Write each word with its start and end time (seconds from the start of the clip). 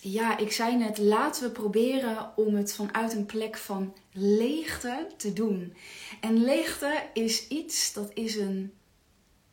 ja, 0.00 0.38
ik 0.38 0.52
zei 0.52 0.76
net, 0.76 0.98
laten 0.98 1.42
we 1.42 1.50
proberen 1.50 2.32
om 2.36 2.54
het 2.54 2.74
vanuit 2.74 3.14
een 3.14 3.26
plek 3.26 3.56
van 3.56 3.94
leegte 4.12 5.06
te 5.16 5.32
doen. 5.32 5.76
En 6.20 6.44
leegte 6.44 7.02
is 7.12 7.48
iets, 7.48 7.92
dat 7.92 8.10
is 8.14 8.36
een, 8.36 8.72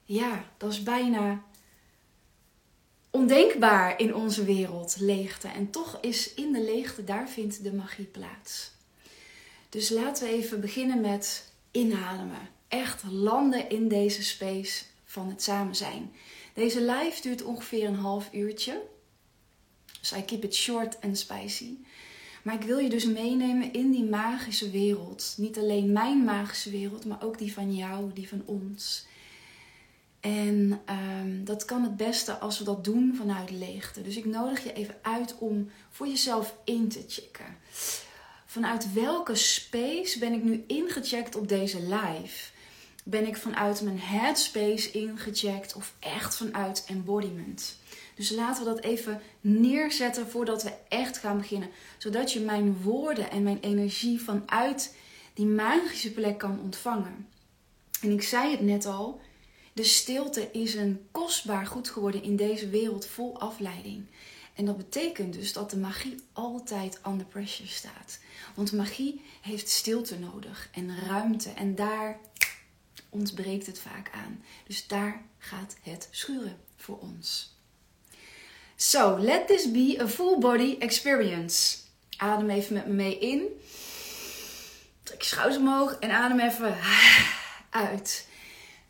ja, 0.04 0.46
dat 0.58 0.72
is 0.72 0.84
bijna 0.84 1.44
ondenkbaar 3.10 4.00
in 4.00 4.16
onze 4.16 4.46
wereld, 4.46 4.96
leegte. 5.00 5.48
En 5.48 5.70
toch 5.70 5.98
is 6.02 6.34
in 6.34 6.52
de 6.52 6.64
leegte, 6.64 7.04
daar 7.04 7.30
vindt 7.30 7.64
de 7.64 7.74
magie 7.74 8.06
plaats. 8.06 8.72
Dus 9.70 9.90
laten 9.90 10.28
we 10.28 10.34
even 10.34 10.62
beginnen 10.62 11.02
met 11.02 11.52
inademen. 11.72 12.50
Echt 12.68 13.04
landen 13.10 13.70
in 13.70 13.88
deze 13.88 14.24
space 14.24 14.84
van 15.04 15.30
het 15.30 15.44
samen 15.44 15.76
zijn. 15.76 16.12
Deze 16.54 16.82
live 16.82 17.22
duurt 17.22 17.44
ongeveer 17.44 17.88
een 17.88 17.96
half 17.96 18.30
uurtje. 18.34 18.82
Dus 20.10 20.18
I 20.18 20.26
keep 20.26 20.44
it 20.44 20.56
short 20.56 20.98
and 21.02 21.18
spicy. 21.18 21.78
Maar 22.42 22.56
ik 22.56 22.64
wil 22.64 22.78
je 22.78 22.90
dus 22.90 23.06
meenemen 23.06 23.74
in 23.74 23.92
die 23.92 24.04
magische 24.04 24.70
wereld. 24.70 25.34
Niet 25.38 25.58
alleen 25.58 25.92
mijn 25.92 26.24
magische 26.24 26.70
wereld, 26.70 27.06
maar 27.06 27.24
ook 27.24 27.38
die 27.38 27.54
van 27.54 27.76
jou, 27.76 28.14
die 28.14 28.28
van 28.28 28.44
ons. 28.46 29.06
En 30.20 30.82
um, 30.90 31.46
dat 31.46 31.66
kan 31.66 31.84
het 31.84 31.98
beste 31.98 32.38
als 32.38 32.58
we 32.58 32.64
dat 32.64 32.84
doen 32.84 33.16
vanuit 33.18 33.52
leegte. 33.52 34.02
Dus 34.02 34.18
ik 34.18 34.26
nodig 34.26 34.64
je 34.64 34.74
even 34.74 34.96
uit 35.02 35.38
om 35.38 35.70
voor 35.90 36.08
jezelf 36.08 36.56
in 36.64 36.88
te 36.88 37.04
checken. 37.08 37.58
Vanuit 38.46 38.94
welke 38.94 39.36
space 39.36 40.20
ben 40.20 40.34
ik 40.34 40.44
nu 40.44 40.64
ingecheckt 40.68 41.36
op 41.36 41.48
deze 41.48 41.82
live? 41.82 42.52
Ben 43.04 43.28
ik 43.28 43.38
vanuit 43.38 43.82
mijn 43.82 44.00
headspace 44.00 44.92
ingecheckt 44.92 45.74
of 45.74 45.94
echt 46.00 46.36
vanuit 46.36 46.84
embodiment? 46.88 47.78
Dus 48.18 48.30
laten 48.30 48.64
we 48.64 48.70
dat 48.70 48.84
even 48.84 49.22
neerzetten 49.42 50.28
voordat 50.28 50.64
we 50.64 50.74
echt 50.90 51.18
gaan 51.18 51.38
beginnen. 51.38 51.70
Zodat 51.98 52.34
je 52.34 52.40
mijn 52.40 52.82
woorden 52.82 53.32
en 53.32 53.44
mijn 53.44 53.60
energie 53.60 54.22
vanuit 54.22 54.96
die 55.34 55.46
magische 55.46 56.12
plek 56.12 56.38
kan 56.38 56.60
ontvangen. 56.60 57.28
En 58.02 58.12
ik 58.12 58.22
zei 58.22 58.52
het 58.52 58.62
net 58.62 58.86
al, 58.86 59.22
de 59.74 59.84
stilte 59.84 60.52
is 60.52 60.74
een 60.76 61.08
kostbaar 61.12 61.66
goed 61.66 61.90
geworden 61.90 62.24
in 62.24 62.36
deze 62.36 62.70
wereld 62.70 63.06
vol 63.06 63.40
afleiding. 63.40 64.06
En 64.54 64.66
dat 64.66 64.78
betekent 64.78 65.34
dus 65.34 65.54
dat 65.54 65.70
de 65.70 65.78
magie 65.78 66.16
altijd 66.34 67.00
under 67.08 67.26
pressure 67.26 67.70
staat. 67.70 68.20
Want 68.56 68.72
magie 68.72 69.22
heeft 69.42 69.70
stilte 69.70 70.20
nodig 70.20 70.70
en 70.72 71.00
ruimte. 71.08 71.50
En 71.50 71.76
daar 71.76 72.20
ontbreekt 73.10 73.66
het 73.66 73.80
vaak 73.80 74.12
aan. 74.14 74.44
Dus 74.68 74.88
daar 74.88 75.24
gaat 75.38 75.78
het 75.82 76.08
schuren 76.12 76.58
voor 76.76 77.00
ons. 77.00 77.57
So, 78.80 79.18
let 79.20 79.48
this 79.48 79.72
be 79.72 79.98
a 79.98 80.08
full 80.08 80.40
body 80.40 80.78
experience. 80.80 81.84
Adem 82.22 82.50
even 82.50 82.74
met 82.74 82.88
me 82.88 82.94
mee 82.94 83.20
in. 83.20 83.48
Trek 85.04 85.22
je 85.22 85.28
schouders 85.28 85.58
omhoog 85.58 85.98
en 86.00 86.12
adem 86.12 86.40
even 86.40 86.78
uit. 87.70 88.28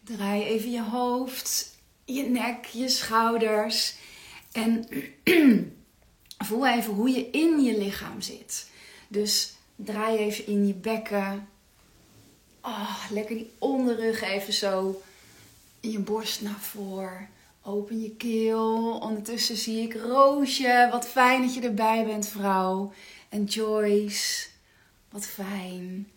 Draai 0.04 0.44
even 0.44 0.72
je 0.72 0.82
hoofd, 0.82 1.76
je 2.06 2.24
nek, 2.24 2.66
je 2.66 2.90
schouders. 2.90 3.96
En 4.52 4.88
voel 6.48 6.68
even 6.68 6.94
hoe 6.94 7.10
je 7.10 7.30
in 7.30 7.62
je 7.62 7.78
lichaam 7.78 8.22
zit. 8.22 8.70
Dus 9.08 9.56
draai 9.76 10.18
even 10.18 10.46
in 10.46 10.68
je 10.68 10.74
bekken. 10.74 11.50
Oh, 12.62 13.06
lekker 13.10 13.36
die 13.36 13.52
onderrug 13.58 14.22
even 14.22 14.54
zo. 14.54 15.02
Je 15.80 16.00
borst 16.00 16.42
naar 16.42 16.60
voren. 16.60 17.30
Open 17.68 18.02
je 18.02 18.16
keel. 18.16 19.00
Ondertussen 19.02 19.58
zie 19.58 19.82
ik 19.82 19.94
Roosje. 19.94 20.88
Wat 20.92 21.08
fijn 21.08 21.42
dat 21.42 21.54
je 21.54 21.62
erbij 21.62 22.06
bent, 22.06 22.28
vrouw. 22.28 22.94
En 23.30 23.44
Joyce. 23.44 24.48
Wat 25.10 25.26
fijn. 25.26 26.12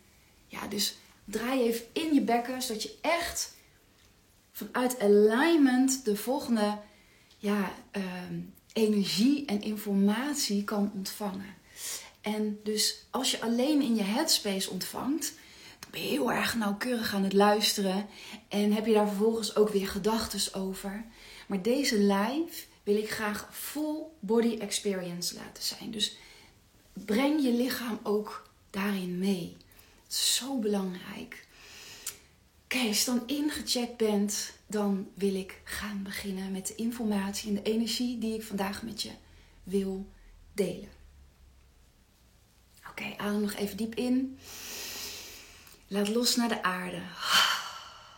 Ja, 0.46 0.66
dus 0.66 0.96
draai 1.24 1.62
even 1.62 1.84
in 1.92 2.14
je 2.14 2.20
bekken, 2.20 2.62
zodat 2.62 2.82
je 2.82 2.94
echt 3.00 3.54
vanuit 4.52 5.00
alignment 5.00 6.04
de 6.04 6.16
volgende 6.16 6.78
ja, 7.36 7.72
ehm, 7.90 8.40
energie 8.72 9.44
en 9.46 9.62
informatie 9.62 10.64
kan 10.64 10.92
ontvangen. 10.94 11.54
En 12.20 12.60
dus 12.64 13.06
als 13.10 13.30
je 13.30 13.40
alleen 13.40 13.82
in 13.82 13.94
je 13.94 14.02
headspace 14.02 14.70
ontvangt, 14.70 15.32
dan 15.78 15.90
ben 15.90 16.02
je 16.02 16.08
heel 16.08 16.32
erg 16.32 16.54
nauwkeurig 16.54 17.14
aan 17.14 17.24
het 17.24 17.32
luisteren 17.32 18.06
en 18.48 18.72
heb 18.72 18.86
je 18.86 18.92
daar 18.92 19.08
vervolgens 19.08 19.56
ook 19.56 19.68
weer 19.68 19.88
gedachten 19.88 20.60
over. 20.60 21.04
Maar 21.50 21.62
deze 21.62 21.98
live 21.98 22.64
wil 22.82 22.96
ik 22.96 23.10
graag 23.10 23.48
full 23.52 24.02
body 24.20 24.58
experience 24.58 25.34
laten 25.34 25.62
zijn. 25.62 25.90
Dus 25.90 26.16
breng 26.92 27.42
je 27.42 27.52
lichaam 27.52 28.00
ook 28.02 28.50
daarin 28.70 29.18
mee. 29.18 29.56
Het 30.02 30.12
is 30.12 30.34
zo 30.34 30.58
belangrijk. 30.58 31.46
Oké, 32.64 32.78
als 32.78 32.98
je 32.98 33.04
dan 33.04 33.22
ingecheckt 33.26 33.96
bent, 33.96 34.52
dan 34.66 35.10
wil 35.14 35.34
ik 35.34 35.60
gaan 35.64 36.02
beginnen 36.02 36.52
met 36.52 36.66
de 36.66 36.74
informatie 36.74 37.48
en 37.48 37.54
de 37.54 37.70
energie 37.70 38.18
die 38.18 38.34
ik 38.34 38.42
vandaag 38.42 38.82
met 38.82 39.02
je 39.02 39.10
wil 39.62 40.06
delen. 40.52 40.90
Oké, 42.90 43.14
adem 43.16 43.40
nog 43.40 43.54
even 43.54 43.76
diep 43.76 43.94
in. 43.94 44.38
Laat 45.86 46.08
los 46.08 46.36
naar 46.36 46.48
de 46.48 46.62
aarde. 46.62 47.02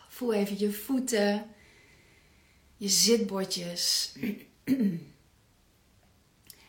Voel 0.09 0.33
even 0.33 0.59
je 0.59 0.73
voeten, 0.73 1.47
je 2.83 2.89
zitbordjes. 2.89 4.13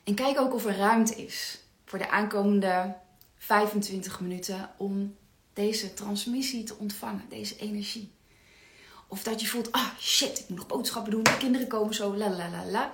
En 0.03 0.16
kijk 0.16 0.40
ook 0.40 0.53
of 0.53 0.66
er 0.66 0.75
ruimte 0.75 1.16
is 1.16 1.59
voor 1.85 2.00
de 2.00 2.09
aankomende 2.09 2.96
25 3.38 4.19
minuten 4.19 4.72
om 4.78 5.16
deze 5.53 5.94
transmissie 5.94 6.63
te 6.63 6.78
ontvangen, 6.78 7.29
deze 7.29 7.57
energie. 7.57 8.12
Of 9.07 9.24
dat 9.24 9.41
je 9.41 9.47
voelt, 9.47 9.72
ah 9.72 9.97
shit, 10.00 10.40
ik 10.40 10.50
moet 10.50 10.57
nog 10.57 10.68
boodschappen 10.68 11.12
doen, 11.12 11.24
de 11.24 11.38
kinderen 11.38 11.68
komen 11.68 11.94
zo, 11.94 12.16
la 12.18 12.30
la 12.30 12.50
la 12.50 12.66
la. 12.66 12.94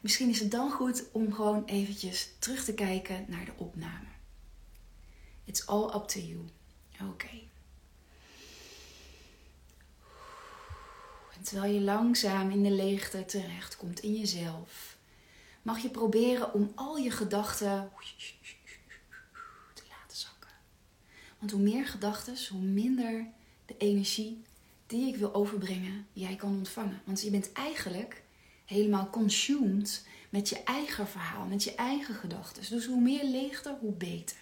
Misschien 0.00 0.28
is 0.28 0.40
het 0.40 0.50
dan 0.50 0.70
goed 0.70 1.04
om 1.12 1.32
gewoon 1.32 1.64
eventjes 1.64 2.28
terug 2.38 2.64
te 2.64 2.74
kijken 2.74 3.24
naar 3.28 3.44
de 3.44 3.52
opname. 3.56 4.08
It's 5.44 5.66
all 5.66 5.84
up 5.94 6.08
to 6.08 6.20
you. 6.20 6.44
Oké. 7.10 7.49
Terwijl 11.42 11.72
je 11.72 11.80
langzaam 11.80 12.50
in 12.50 12.62
de 12.62 12.70
leegte 12.70 13.24
terechtkomt 13.24 14.00
in 14.00 14.14
jezelf, 14.14 14.96
mag 15.62 15.78
je 15.78 15.88
proberen 15.88 16.54
om 16.54 16.72
al 16.74 16.96
je 16.96 17.10
gedachten 17.10 17.90
te 19.74 19.82
laten 19.88 20.16
zakken. 20.16 20.50
Want 21.38 21.50
hoe 21.50 21.60
meer 21.60 21.86
gedachten, 21.86 22.36
hoe 22.50 22.60
minder 22.60 23.26
de 23.66 23.74
energie 23.78 24.42
die 24.86 25.08
ik 25.08 25.16
wil 25.16 25.34
overbrengen, 25.34 26.06
jij 26.12 26.36
kan 26.36 26.56
ontvangen. 26.56 27.02
Want 27.04 27.22
je 27.22 27.30
bent 27.30 27.52
eigenlijk 27.52 28.22
helemaal 28.64 29.10
consumed 29.10 30.06
met 30.30 30.48
je 30.48 30.62
eigen 30.62 31.08
verhaal, 31.08 31.46
met 31.46 31.64
je 31.64 31.74
eigen 31.74 32.14
gedachten. 32.14 32.70
Dus 32.70 32.86
hoe 32.86 33.00
meer 33.00 33.24
leegte, 33.24 33.76
hoe 33.80 33.92
beter. 33.92 34.36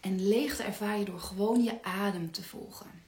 En 0.00 0.28
leegte 0.28 0.62
ervaar 0.62 0.98
je 0.98 1.04
door 1.04 1.20
gewoon 1.20 1.62
je 1.62 1.82
adem 1.82 2.30
te 2.30 2.42
volgen. 2.42 3.04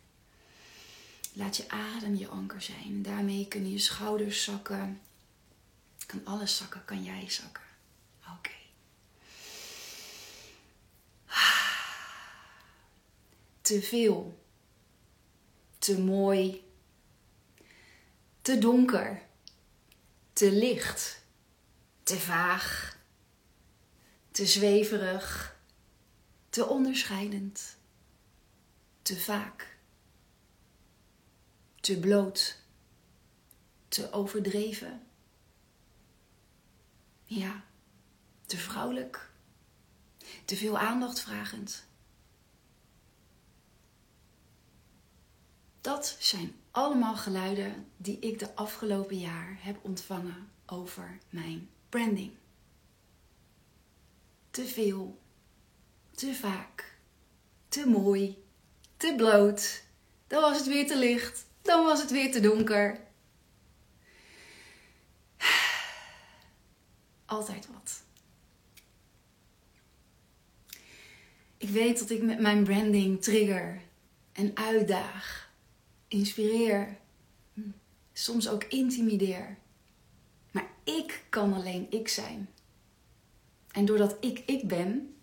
Laat 1.38 1.56
je 1.56 1.70
adem 1.70 2.14
je 2.14 2.28
anker 2.28 2.62
zijn. 2.62 3.02
Daarmee 3.02 3.48
kunnen 3.48 3.70
je 3.70 3.78
schouders 3.78 4.44
zakken. 4.44 5.00
Kan 6.06 6.24
alles 6.24 6.56
zakken, 6.56 6.84
kan 6.84 7.04
jij 7.04 7.30
zakken. 7.30 7.64
Oké. 8.36 8.54
Te 13.60 13.82
veel. 13.82 14.44
Te 15.78 16.00
mooi. 16.00 16.64
Te 18.42 18.58
donker. 18.58 19.22
Te 20.32 20.52
licht. 20.52 21.22
Te 22.02 22.18
vaag. 22.20 22.96
Te 24.30 24.46
zweverig 24.46 25.56
te 26.58 26.66
onderscheidend, 26.66 27.76
te 29.02 29.16
vaak, 29.16 29.77
te 31.88 31.98
bloot, 31.98 32.56
te 33.88 34.12
overdreven. 34.12 35.06
Ja, 37.24 37.64
te 38.46 38.56
vrouwelijk, 38.56 39.30
te 40.44 40.56
veel 40.56 40.78
aandacht 40.78 41.20
vragend. 41.20 41.84
Dat 45.80 46.16
zijn 46.18 46.54
allemaal 46.70 47.16
geluiden 47.16 47.86
die 47.96 48.18
ik 48.18 48.38
de 48.38 48.54
afgelopen 48.54 49.18
jaar 49.18 49.56
heb 49.60 49.84
ontvangen 49.84 50.50
over 50.66 51.18
mijn 51.30 51.70
branding. 51.88 52.32
Te 54.50 54.64
veel, 54.64 55.18
te 56.10 56.34
vaak, 56.34 56.98
te 57.68 57.86
mooi, 57.86 58.44
te 58.96 59.14
bloot. 59.16 59.82
Dan 60.26 60.40
was 60.40 60.56
het 60.56 60.66
weer 60.66 60.86
te 60.86 60.98
licht, 60.98 61.46
dan 61.68 61.84
was 61.84 62.00
het 62.00 62.10
weer 62.10 62.32
te 62.32 62.40
donker. 62.40 63.00
Altijd 67.24 67.68
wat. 67.72 68.02
Ik 71.56 71.68
weet 71.68 71.98
dat 71.98 72.10
ik 72.10 72.22
met 72.22 72.40
mijn 72.40 72.64
branding 72.64 73.22
trigger 73.22 73.80
en 74.32 74.50
uitdaag, 74.56 75.52
inspireer, 76.06 76.98
soms 78.12 78.48
ook 78.48 78.64
intimideer. 78.64 79.58
Maar 80.50 80.70
ik 80.84 81.24
kan 81.28 81.52
alleen 81.52 81.86
ik 81.90 82.08
zijn. 82.08 82.48
En 83.72 83.84
doordat 83.84 84.16
ik 84.20 84.42
ik 84.46 84.68
ben, 84.68 85.16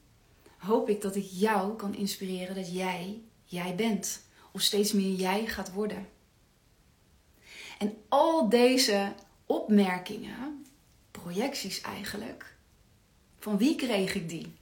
hoop 0.58 0.90
ik 0.90 1.02
dat 1.02 1.16
ik 1.16 1.26
jou 1.32 1.76
kan 1.76 1.96
inspireren 1.96 2.56
dat 2.56 2.74
jij 2.74 3.22
jij 3.46 3.76
bent. 3.76 4.24
Of 4.52 4.62
steeds 4.62 4.92
meer 4.92 5.14
jij 5.14 5.48
gaat 5.48 5.72
worden. 5.72 6.14
En 7.78 7.98
al 8.10 8.50
deze 8.50 9.14
opmerkingen, 9.46 10.66
projecties 11.12 11.82
eigenlijk, 11.82 12.56
van 13.40 13.58
wie 13.58 13.76
kreeg 13.76 14.16
ik 14.16 14.30
die? 14.30 14.54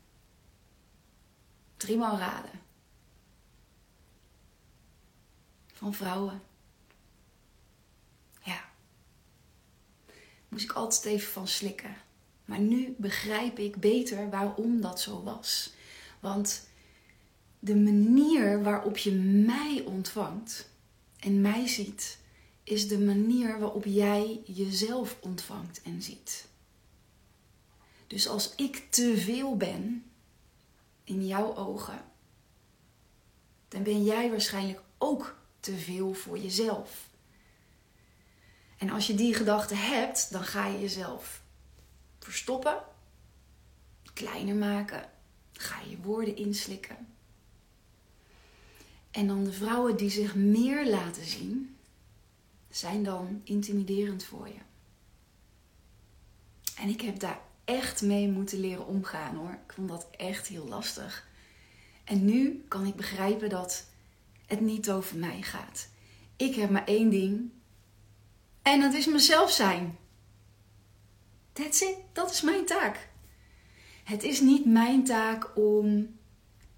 Driemaal 1.78 2.18
raden. 2.18 2.62
Van 5.74 5.94
vrouwen. 5.94 6.42
Ja. 8.44 8.64
Moest 10.48 10.64
ik 10.64 10.72
altijd 10.72 11.06
even 11.06 11.32
van 11.32 11.48
slikken. 11.48 11.96
Maar 12.46 12.60
nu 12.60 12.96
begrijp 12.98 13.60
ik 13.60 13.76
beter 13.76 14.30
waarom 14.30 14.82
dat 14.82 15.02
zo 15.02 15.24
was. 15.24 15.74
Want 16.20 16.68
de 17.60 17.76
manier 17.76 18.64
waarop 18.64 18.98
je 18.98 19.12
mij 19.46 19.84
ontvangt 19.86 20.70
en 21.20 21.42
mij 21.42 21.68
ziet, 21.68 22.18
is 22.64 22.88
de 22.88 23.00
manier 23.00 23.60
waarop 23.60 23.86
jij 23.86 24.42
jezelf 24.46 25.18
ontvangt 25.22 25.82
en 25.82 26.02
ziet. 26.02 26.48
Dus 28.08 28.28
als 28.28 28.56
ik 28.56 28.88
te 28.90 29.18
veel 29.18 29.58
ben 29.58 30.12
in 31.04 31.28
jouw 31.28 31.56
ogen, 31.56 32.06
dan 33.68 33.84
ben 33.84 34.04
jij 34.04 34.30
waarschijnlijk 34.30 34.82
ook 34.98 35.38
te 35.60 35.78
veel 35.78 36.14
voor 36.14 36.38
jezelf. 36.38 37.10
En 38.78 38.90
als 38.90 39.08
je 39.08 39.16
die 39.16 39.34
gedachte 39.34 39.76
hebt, 39.76 40.32
dan 40.32 40.44
ga 40.44 40.68
je 40.68 40.80
jezelf 40.80 41.44
verstoppen, 42.20 42.84
kleiner 44.14 44.56
maken, 44.56 45.10
ga 45.54 45.82
je 45.90 45.98
woorden 46.02 46.36
inslikken. 46.36 47.08
En 49.12 49.28
dan 49.28 49.44
de 49.44 49.54
vrouwen 49.54 49.98
die 49.98 50.10
zich 50.10 50.36
meer 50.36 50.90
laten 50.90 51.26
zien, 51.26 51.63
zijn 52.76 53.04
dan 53.04 53.42
intimiderend 53.44 54.24
voor 54.24 54.48
je. 54.48 54.60
En 56.76 56.90
ik 56.90 57.02
heb 57.02 57.20
daar 57.20 57.42
echt 57.66 58.02
mee 58.02 58.30
moeten 58.30 58.60
leren 58.60 58.88
omgaan 58.88 59.36
hoor. 59.36 59.60
Ik 59.66 59.74
vond 59.74 59.90
dat 59.90 60.08
echt 60.12 60.48
heel 60.48 60.68
lastig. 60.68 61.28
En 62.04 62.26
nu 62.26 62.64
kan 62.68 62.86
ik 62.86 62.96
begrijpen 62.96 63.50
dat 63.50 63.86
het 64.46 64.60
niet 64.60 64.92
over 64.92 65.18
mij 65.18 65.42
gaat. 65.42 65.90
Ik 66.36 66.56
heb 66.56 66.70
maar 66.70 66.86
één 66.86 67.10
ding. 67.10 67.52
En 68.62 68.82
dat 68.82 68.94
is 68.94 69.06
mezelf 69.06 69.52
zijn. 69.52 69.98
That's 71.52 71.82
it. 71.82 71.96
Dat 72.14 72.32
is 72.32 72.42
mijn 72.42 72.66
taak. 72.66 73.10
Het 74.04 74.24
is 74.24 74.42
niet 74.42 74.66
mijn 74.66 75.04
taak 75.04 75.58
om 75.58 76.18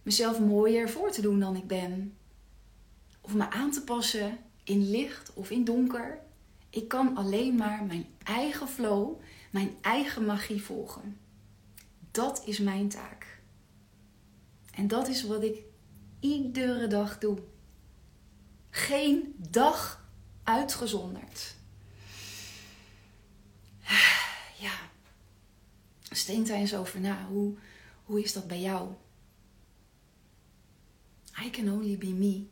mezelf 0.03 0.39
mooier 0.39 0.89
voor 0.89 1.11
te 1.11 1.21
doen 1.21 1.39
dan 1.39 1.55
ik 1.55 1.67
ben. 1.67 2.17
Of 3.21 3.33
me 3.33 3.49
aan 3.49 3.71
te 3.71 3.83
passen 3.83 4.44
in 4.65 4.89
licht 4.89 5.33
of 5.33 5.49
in 5.49 5.63
donker. 5.63 6.19
Ik 6.69 6.87
kan 6.87 7.17
alleen 7.17 7.55
maar 7.55 7.83
mijn 7.83 8.05
eigen 8.23 8.67
flow, 8.67 9.21
mijn 9.51 9.75
eigen 9.81 10.25
magie 10.25 10.61
volgen. 10.61 11.17
Dat 12.11 12.41
is 12.45 12.59
mijn 12.59 12.89
taak. 12.89 13.39
En 14.71 14.87
dat 14.87 15.07
is 15.07 15.23
wat 15.23 15.43
ik 15.43 15.63
iedere 16.19 16.87
dag 16.87 17.17
doe. 17.17 17.37
Geen 18.69 19.35
dag 19.49 20.09
uitgezonderd. 20.43 21.55
Ja, 24.59 24.73
steent 26.09 26.47
daar 26.47 26.57
eens 26.57 26.75
over 26.75 26.99
na. 26.99 27.25
Hoe, 27.27 27.53
hoe 28.03 28.23
is 28.23 28.33
dat 28.33 28.47
bij 28.47 28.61
jou? 28.61 28.89
I 31.45 31.49
can 31.49 31.71
only 31.71 31.97
be 31.97 32.07
me. 32.07 32.45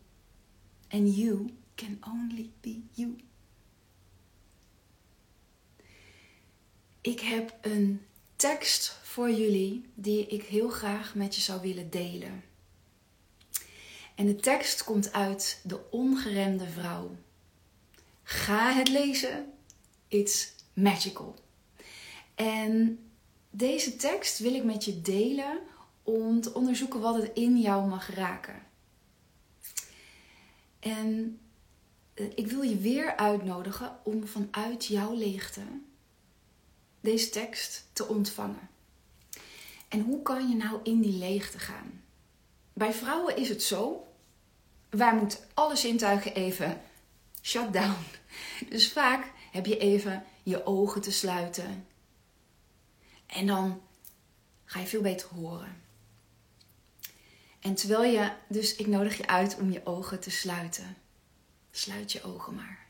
And 0.89 1.15
you 1.15 1.53
can 1.83 2.13
only 2.13 2.49
be 2.61 2.81
you. 2.91 3.15
Ik 7.01 7.19
heb 7.19 7.57
een 7.61 8.05
tekst 8.35 8.99
voor 9.03 9.31
jullie 9.31 9.85
die 9.93 10.27
ik 10.27 10.43
heel 10.43 10.69
graag 10.69 11.15
met 11.15 11.35
je 11.35 11.41
zou 11.41 11.61
willen 11.61 11.89
delen. 11.89 12.43
En 14.15 14.25
de 14.25 14.35
tekst 14.35 14.83
komt 14.83 15.13
uit 15.13 15.61
De 15.63 15.89
Ongeremde 15.91 16.67
Vrouw. 16.67 17.15
Ga 18.23 18.73
het 18.73 18.89
lezen. 18.89 19.53
It's 20.07 20.53
magical. 20.73 21.35
En 22.35 22.99
deze 23.49 23.95
tekst 23.95 24.39
wil 24.39 24.53
ik 24.53 24.63
met 24.63 24.85
je 24.85 25.01
delen 25.01 25.59
om 26.03 26.41
te 26.41 26.53
onderzoeken 26.53 26.99
wat 26.99 27.15
het 27.21 27.31
in 27.33 27.59
jou 27.59 27.87
mag 27.87 28.15
raken. 28.15 28.61
En 30.79 31.39
ik 32.13 32.47
wil 32.47 32.61
je 32.61 32.77
weer 32.77 33.15
uitnodigen 33.15 33.99
om 34.03 34.27
vanuit 34.27 34.85
jouw 34.85 35.13
leegte 35.13 35.61
deze 37.01 37.29
tekst 37.29 37.85
te 37.93 38.07
ontvangen. 38.07 38.69
En 39.87 40.01
hoe 40.01 40.21
kan 40.21 40.49
je 40.49 40.55
nou 40.55 40.79
in 40.83 41.01
die 41.01 41.17
leegte 41.17 41.59
gaan? 41.59 42.03
Bij 42.73 42.93
vrouwen 42.93 43.37
is 43.37 43.49
het 43.49 43.63
zo, 43.63 44.07
wij 44.89 45.15
moeten 45.15 45.39
alle 45.53 45.75
zintuigen 45.75 46.33
even 46.33 46.81
shut 47.41 47.73
down. 47.73 47.95
Dus 48.69 48.91
vaak 48.91 49.31
heb 49.51 49.65
je 49.65 49.77
even 49.77 50.23
je 50.43 50.65
ogen 50.65 51.01
te 51.01 51.11
sluiten. 51.11 51.87
En 53.25 53.47
dan 53.47 53.81
ga 54.65 54.79
je 54.79 54.85
veel 54.85 55.01
beter 55.01 55.27
horen. 55.27 55.81
En 57.59 57.75
terwijl 57.75 58.11
je, 58.11 58.31
dus 58.47 58.75
ik 58.75 58.87
nodig 58.87 59.17
je 59.17 59.27
uit 59.27 59.57
om 59.59 59.71
je 59.71 59.85
ogen 59.85 60.19
te 60.19 60.31
sluiten. 60.31 60.97
Sluit 61.75 62.11
je 62.11 62.23
ogen 62.23 62.55
maar. 62.55 62.85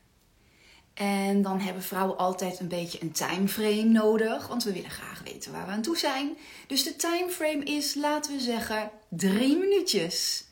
En 0.94 1.42
dan 1.42 1.60
hebben 1.60 1.84
vrouwen 1.84 2.18
altijd 2.18 2.60
een 2.60 2.68
beetje 2.68 3.02
een 3.02 3.12
timeframe 3.12 3.84
nodig, 3.84 4.48
want 4.48 4.64
we 4.64 4.74
willen 4.74 4.90
graag 4.90 5.22
weten 5.24 5.52
waar 5.52 5.66
we 5.66 5.72
aan 5.72 5.82
toe 5.82 5.98
zijn. 5.98 6.38
Dus 6.68 6.84
de 6.84 6.96
timeframe 6.96 7.64
is, 7.64 7.96
laten 7.96 8.34
we 8.34 8.40
zeggen, 8.40 8.92
drie 9.10 9.58
minuutjes. 9.58 10.46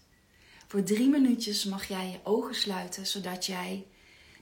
Voor 0.67 0.83
drie 0.83 1.09
minuutjes 1.09 1.65
mag 1.65 1.88
jij 1.88 2.09
je 2.09 2.19
ogen 2.23 2.55
sluiten, 2.55 3.07
zodat 3.07 3.45
jij 3.45 3.85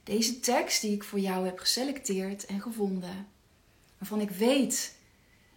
deze 0.04 0.40
tekst 0.40 0.80
die 0.80 0.94
ik 0.94 1.04
voor 1.04 1.20
jou 1.20 1.44
heb 1.44 1.58
geselecteerd 1.58 2.46
en 2.46 2.60
gevonden, 2.60 3.26
waarvan 3.98 4.20
ik 4.20 4.30
weet 4.30 4.94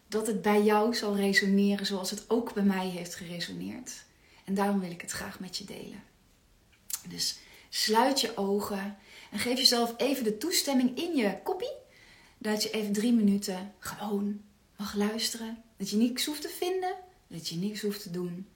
dat 0.07 0.27
het 0.27 0.41
bij 0.41 0.63
jou 0.63 0.95
zal 0.95 1.15
resoneren 1.15 1.85
zoals 1.85 2.09
het 2.09 2.29
ook 2.29 2.53
bij 2.53 2.63
mij 2.63 2.87
heeft 2.87 3.15
geresoneerd. 3.15 3.91
En 4.45 4.53
daarom 4.53 4.79
wil 4.79 4.91
ik 4.91 5.01
het 5.01 5.11
graag 5.11 5.39
met 5.39 5.57
je 5.57 5.65
delen. 5.65 6.03
Dus 7.07 7.37
sluit 7.75 8.21
je 8.21 8.37
ogen 8.37 8.97
en 9.31 9.39
geef 9.39 9.57
jezelf 9.57 9.93
even 9.97 10.23
de 10.23 10.37
toestemming 10.37 10.97
in 10.97 11.15
je 11.15 11.39
koppie 11.43 11.75
dat 12.37 12.63
je 12.63 12.71
even 12.71 12.93
drie 12.93 13.13
minuten 13.13 13.73
gewoon 13.79 14.41
mag 14.77 14.95
luisteren. 14.95 15.63
Dat 15.77 15.89
je 15.89 15.97
niks 15.97 16.25
hoeft 16.25 16.41
te 16.41 16.49
vinden, 16.49 16.95
dat 17.27 17.47
je 17.47 17.55
niks 17.55 17.81
hoeft 17.81 18.01
te 18.01 18.09
doen. 18.09 18.47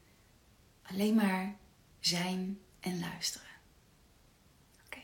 Alleen 0.82 1.16
maar 1.16 1.56
zijn 2.00 2.60
en 2.80 3.00
luisteren. 3.00 3.48
Oké. 4.86 5.02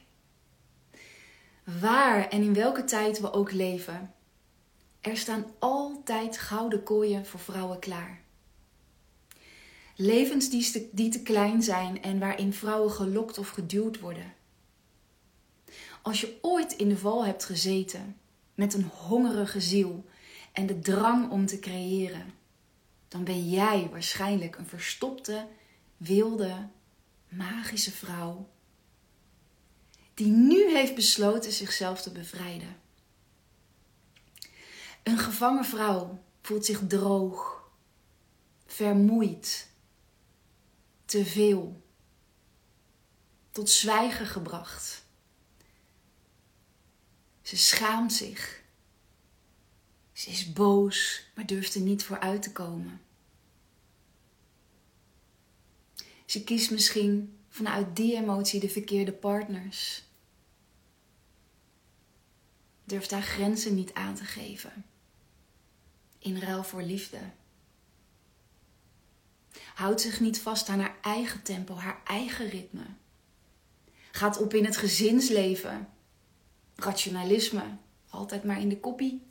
Waar 1.79 2.29
en 2.29 2.41
in 2.41 2.53
welke 2.53 2.83
tijd 2.83 3.19
we 3.19 3.33
ook 3.33 3.51
leven, 3.51 4.13
er 5.01 5.17
staan 5.17 5.45
altijd 5.59 6.37
gouden 6.37 6.83
kooien 6.83 7.25
voor 7.25 7.39
vrouwen 7.39 7.79
klaar. 7.79 8.22
Levens 9.95 10.49
die 10.49 10.71
te, 10.71 11.09
te 11.09 11.21
klein 11.21 11.63
zijn 11.63 12.01
en 12.01 12.19
waarin 12.19 12.53
vrouwen 12.53 12.91
gelokt 12.91 13.37
of 13.37 13.49
geduwd 13.49 13.99
worden. 13.99 14.33
Als 16.01 16.21
je 16.21 16.37
ooit 16.41 16.71
in 16.71 16.89
de 16.89 16.97
val 16.97 17.25
hebt 17.25 17.45
gezeten 17.45 18.17
met 18.55 18.73
een 18.73 18.83
hongerige 18.83 19.61
ziel 19.61 20.05
en 20.51 20.65
de 20.65 20.79
drang 20.79 21.31
om 21.31 21.45
te 21.45 21.59
creëren, 21.59 22.33
dan 23.07 23.23
ben 23.23 23.49
jij 23.49 23.89
waarschijnlijk 23.91 24.55
een 24.55 24.67
verstopte, 24.67 25.47
wilde, 25.97 26.67
magische 27.29 27.91
vrouw 27.91 28.51
die 30.13 30.27
nu 30.27 30.71
heeft 30.75 30.95
besloten 30.95 31.51
zichzelf 31.51 32.01
te 32.01 32.11
bevrijden. 32.11 32.75
Een 35.03 35.17
gevangen 35.17 35.65
vrouw 35.65 36.23
voelt 36.41 36.65
zich 36.65 36.81
droog, 36.87 37.69
vermoeid, 38.65 39.71
te 41.05 41.25
veel, 41.25 41.81
tot 43.51 43.69
zwijgen 43.69 44.25
gebracht. 44.25 45.05
Ze 47.41 47.57
schaamt 47.57 48.13
zich. 48.13 48.63
Ze 50.13 50.29
is 50.29 50.53
boos, 50.53 51.25
maar 51.35 51.45
durft 51.45 51.75
er 51.75 51.81
niet 51.81 52.03
voor 52.03 52.19
uit 52.19 52.41
te 52.41 52.51
komen. 52.51 53.01
Ze 56.25 56.43
kiest 56.43 56.71
misschien 56.71 57.37
vanuit 57.49 57.95
die 57.95 58.15
emotie 58.15 58.59
de 58.59 58.69
verkeerde 58.69 59.13
partners. 59.13 60.03
Durft 62.83 63.11
haar 63.11 63.21
grenzen 63.21 63.75
niet 63.75 63.93
aan 63.93 64.15
te 64.15 64.23
geven. 64.23 64.85
In 66.19 66.37
ruil 66.37 66.63
voor 66.63 66.81
liefde. 66.81 67.19
Houdt 69.73 70.01
zich 70.01 70.19
niet 70.19 70.41
vast 70.41 70.69
aan 70.69 70.79
haar 70.79 70.95
eigen 71.01 71.41
tempo, 71.41 71.75
haar 71.75 72.01
eigen 72.03 72.49
ritme. 72.49 72.85
Gaat 74.11 74.37
op 74.41 74.53
in 74.53 74.65
het 74.65 74.77
gezinsleven. 74.77 75.89
Rationalisme. 76.75 77.63
Altijd 78.09 78.43
maar 78.43 78.59
in 78.59 78.69
de 78.69 78.79
koppie. 78.79 79.21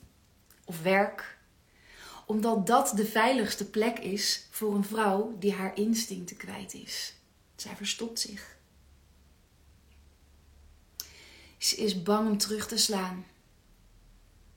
Of 0.65 0.83
werk. 0.83 1.39
Omdat 2.27 2.67
dat 2.67 2.93
de 2.97 3.07
veiligste 3.07 3.71
plek 3.71 3.99
is 3.99 4.47
voor 4.51 4.75
een 4.75 4.85
vrouw 4.85 5.37
die 5.39 5.53
haar 5.53 5.77
instincten 5.77 6.37
kwijt 6.37 6.75
is. 6.75 7.15
Zij 7.57 7.77
verstopt 7.77 8.21
zich. 8.21 8.57
Ze 11.59 11.77
is 11.77 12.03
bang 12.03 12.29
om 12.29 12.39
terug 12.39 12.67
te 12.67 12.77
slaan. 12.77 13.27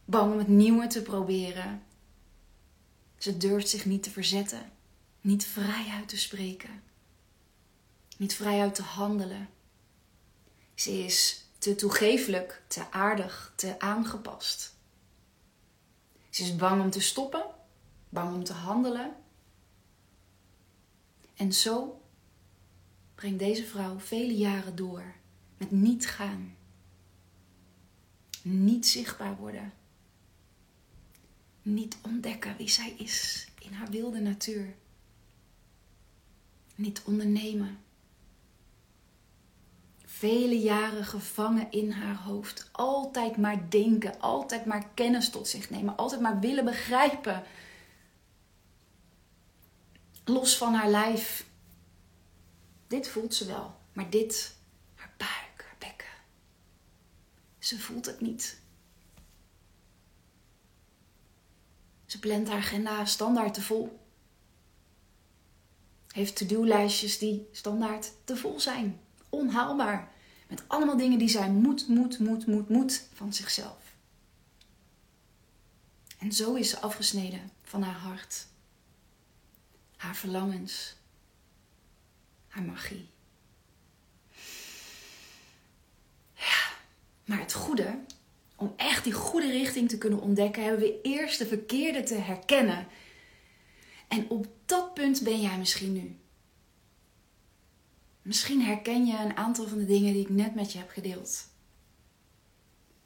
Bang 0.06 0.32
om 0.32 0.38
het 0.38 0.48
nieuwe 0.48 0.88
te 0.88 1.02
proberen. 1.02 1.84
Ze 3.18 3.38
durft 3.38 3.70
zich 3.70 3.86
niet 3.86 4.04
te 4.04 4.10
verzetten, 4.10 4.72
niet 5.26 5.46
vrij 5.46 5.90
uit 5.90 6.08
te 6.08 6.18
spreken, 6.18 6.84
niet 8.18 8.36
vrij 8.36 8.62
uit 8.62 8.76
te 8.76 8.82
handelen. 8.82 9.50
Ze 10.76 10.92
is 10.92 11.46
te 11.58 11.76
toegeeflijk, 11.76 12.62
te 12.68 12.92
aardig, 12.92 13.54
te 13.56 13.80
aangepast. 13.80 14.76
Ze 16.30 16.44
is 16.44 16.56
bang 16.56 16.82
om 16.82 16.90
te 16.90 17.00
stoppen, 17.00 17.46
bang 18.10 18.36
om 18.36 18.44
te 18.44 18.54
handelen. 18.54 19.16
En 21.36 21.54
zo 21.54 22.02
brengt 23.16 23.40
deze 23.40 23.66
vrouw 23.66 24.00
vele 24.00 24.36
jaren 24.36 24.76
door 24.76 25.16
met 25.58 25.72
niet 25.72 26.08
gaan, 26.08 26.56
niet 28.42 28.88
zichtbaar 28.88 29.36
worden, 29.36 29.74
niet 31.62 31.98
ontdekken 32.02 32.58
wie 32.58 32.70
zij 32.70 32.92
is 32.98 33.48
in 33.60 33.74
haar 33.74 33.90
wilde 33.90 34.20
natuur, 34.20 34.76
niet 36.76 37.02
ondernemen. 37.06 37.80
Vele 40.06 40.60
jaren 40.60 41.06
gevangen 41.06 41.72
in 41.72 41.92
haar 41.92 42.16
hoofd. 42.16 42.70
Altijd 42.72 43.38
maar 43.38 43.70
denken, 43.70 44.20
altijd 44.20 44.66
maar 44.66 44.90
kennis 44.94 45.30
tot 45.30 45.48
zich 45.48 45.70
nemen, 45.70 45.98
altijd 45.98 46.22
maar 46.22 46.40
willen 46.40 46.66
begrijpen. 46.66 47.44
Los 50.26 50.58
van 50.58 50.74
haar 50.74 50.90
lijf, 50.90 51.46
dit 52.88 53.08
voelt 53.08 53.34
ze 53.34 53.46
wel, 53.46 53.76
maar 53.94 54.10
dit, 54.10 54.56
haar 54.96 55.14
buik, 55.18 55.66
haar 55.66 55.76
bekken. 55.80 56.14
Ze 57.60 57.80
voelt 57.80 58.06
het 58.06 58.22
niet. 58.22 58.60
Ze 62.06 62.20
plant 62.20 62.48
haar 62.48 62.58
agenda 62.58 63.06
standaard 63.06 63.54
te 63.54 63.62
vol. 63.62 64.05
Heeft 66.16 66.36
to-do-lijstjes 66.36 67.18
die 67.18 67.48
standaard 67.52 68.12
te 68.24 68.38
vol 68.38 68.60
zijn. 68.60 69.00
Onhaalbaar. 69.30 70.12
Met 70.48 70.64
allemaal 70.68 70.98
dingen 70.98 71.20
die 71.20 71.28
zij 71.28 71.50
moet, 71.50 71.88
moet, 71.88 72.20
moet, 72.20 72.48
moet, 72.48 72.70
moet 72.70 73.08
van 73.14 73.34
zichzelf. 73.34 73.78
En 76.18 76.32
zo 76.32 76.54
is 76.54 76.70
ze 76.70 76.80
afgesneden 76.80 77.52
van 77.64 77.82
haar 77.82 78.00
hart. 78.00 78.48
Haar 79.96 80.16
verlangens 80.16 80.96
haar 82.48 82.64
magie. 82.64 83.10
Ja, 86.34 86.70
maar 87.26 87.40
het 87.40 87.54
goede, 87.54 88.00
om 88.56 88.74
echt 88.76 89.04
die 89.04 89.14
goede 89.14 89.52
richting 89.52 89.90
te 89.90 89.98
kunnen 89.98 90.22
ontdekken, 90.22 90.64
hebben 90.64 90.82
we 90.82 91.02
eerst 91.02 91.38
de 91.38 91.46
verkeerde 91.46 92.04
te 92.04 92.16
herkennen. 92.16 92.88
En 94.08 94.30
op 94.30 94.48
dat 94.66 94.94
punt 94.94 95.24
ben 95.24 95.42
jij 95.42 95.58
misschien 95.58 95.94
nu. 95.94 96.20
Misschien 98.22 98.62
herken 98.62 99.06
je 99.06 99.18
een 99.18 99.38
aantal 99.38 99.68
van 99.68 99.78
de 99.78 99.86
dingen 99.86 100.14
die 100.14 100.22
ik 100.22 100.30
net 100.30 100.56
met 100.56 100.72
je 100.72 100.78
heb 100.78 100.90
gedeeld. 100.90 101.48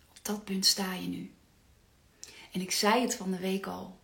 Op 0.10 0.20
dat 0.22 0.44
punt 0.44 0.66
sta 0.66 0.94
je 0.94 1.08
nu. 1.08 1.34
En 2.52 2.62
ik 2.62 2.72
zei 2.72 3.02
het 3.02 3.16
van 3.16 3.32
de 3.32 3.40
week 3.40 3.68
al. 3.68 4.00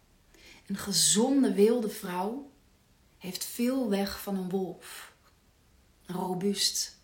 Een 0.65 0.77
gezonde 0.77 1.53
wilde 1.53 1.89
vrouw 1.89 2.51
heeft 3.17 3.45
veel 3.45 3.89
weg 3.89 4.21
van 4.21 4.35
een 4.35 4.49
wolf 4.49 5.13
robuust, 6.05 6.97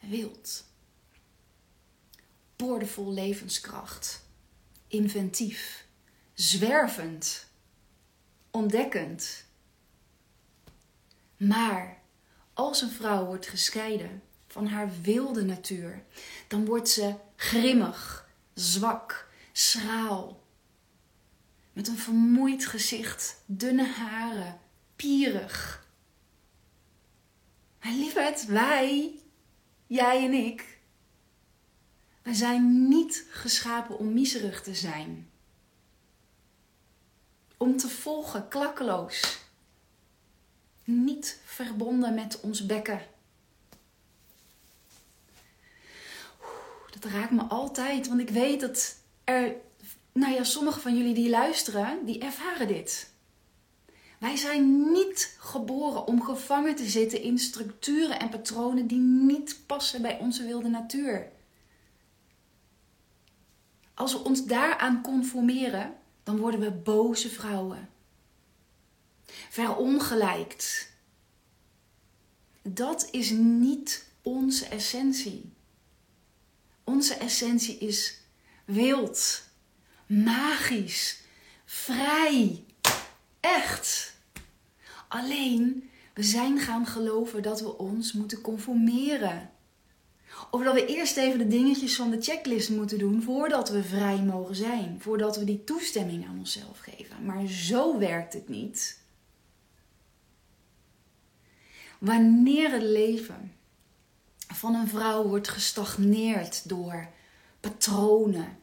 wild, 0.00 0.64
boordevol 2.56 3.12
levenskracht, 3.12 4.26
inventief, 4.86 5.86
zwervend, 6.34 7.47
ontdekkend. 8.58 9.44
Maar 11.36 11.98
als 12.52 12.82
een 12.82 12.90
vrouw 12.90 13.24
wordt 13.24 13.46
gescheiden 13.46 14.22
van 14.46 14.66
haar 14.66 14.90
wilde 15.02 15.44
natuur, 15.44 16.02
dan 16.48 16.64
wordt 16.64 16.88
ze 16.88 17.14
grimmig, 17.36 18.28
zwak, 18.54 19.28
schraal. 19.52 20.42
Met 21.72 21.88
een 21.88 21.98
vermoeid 21.98 22.66
gezicht, 22.66 23.42
dunne 23.46 23.86
haren, 23.86 24.60
pierig, 24.96 25.86
maar 27.82 27.92
lieverd, 27.92 28.46
wij, 28.46 29.20
jij 29.86 30.24
en 30.24 30.32
ik, 30.32 30.78
wij 32.22 32.34
zijn 32.34 32.88
niet 32.88 33.24
geschapen 33.30 33.98
om 33.98 34.12
miserig 34.12 34.62
te 34.62 34.74
zijn. 34.74 35.27
Om 37.58 37.76
te 37.76 37.88
volgen, 37.88 38.48
klakkeloos. 38.48 39.38
Niet 40.84 41.40
verbonden 41.44 42.14
met 42.14 42.40
ons 42.40 42.66
bekken. 42.66 43.00
Dat 47.00 47.12
raakt 47.12 47.30
me 47.30 47.42
altijd, 47.42 48.08
want 48.08 48.20
ik 48.20 48.30
weet 48.30 48.60
dat 48.60 48.96
er, 49.24 49.54
nou 50.12 50.34
ja, 50.34 50.44
sommige 50.44 50.80
van 50.80 50.96
jullie 50.96 51.14
die 51.14 51.30
luisteren, 51.30 52.04
die 52.04 52.20
ervaren 52.20 52.68
dit. 52.68 53.10
Wij 54.18 54.36
zijn 54.36 54.92
niet 54.92 55.36
geboren 55.38 56.06
om 56.06 56.22
gevangen 56.22 56.74
te 56.74 56.88
zitten 56.88 57.22
in 57.22 57.38
structuren 57.38 58.20
en 58.20 58.28
patronen 58.28 58.86
die 58.86 58.98
niet 59.00 59.58
passen 59.66 60.02
bij 60.02 60.18
onze 60.18 60.46
wilde 60.46 60.68
natuur. 60.68 61.28
Als 63.94 64.12
we 64.12 64.24
ons 64.24 64.44
daaraan 64.44 65.02
conformeren, 65.02 65.94
dan 66.28 66.38
worden 66.38 66.60
we 66.60 66.70
boze 66.70 67.28
vrouwen. 67.28 67.88
Verongelijkt. 69.50 70.92
Dat 72.62 73.08
is 73.10 73.30
niet 73.30 74.06
onze 74.22 74.66
essentie. 74.66 75.52
Onze 76.84 77.14
essentie 77.14 77.78
is 77.78 78.20
wild, 78.64 79.42
magisch, 80.06 81.20
vrij, 81.64 82.64
echt. 83.40 84.14
Alleen, 85.08 85.90
we 86.14 86.22
zijn 86.22 86.58
gaan 86.58 86.86
geloven 86.86 87.42
dat 87.42 87.60
we 87.60 87.78
ons 87.78 88.12
moeten 88.12 88.40
conformeren. 88.40 89.50
Of 90.50 90.62
dat 90.62 90.74
we 90.74 90.86
eerst 90.86 91.16
even 91.16 91.38
de 91.38 91.46
dingetjes 91.46 91.96
van 91.96 92.10
de 92.10 92.22
checklist 92.22 92.70
moeten 92.70 92.98
doen 92.98 93.22
voordat 93.22 93.68
we 93.68 93.82
vrij 93.82 94.22
mogen 94.22 94.54
zijn. 94.54 94.96
Voordat 95.00 95.36
we 95.36 95.44
die 95.44 95.64
toestemming 95.64 96.26
aan 96.26 96.38
onszelf 96.38 96.78
geven. 96.78 97.24
Maar 97.24 97.46
zo 97.46 97.98
werkt 97.98 98.32
het 98.32 98.48
niet. 98.48 99.00
Wanneer 101.98 102.70
het 102.70 102.82
leven 102.82 103.52
van 104.54 104.74
een 104.74 104.88
vrouw 104.88 105.24
wordt 105.24 105.48
gestagneerd 105.48 106.68
door 106.68 107.08
patronen, 107.60 108.58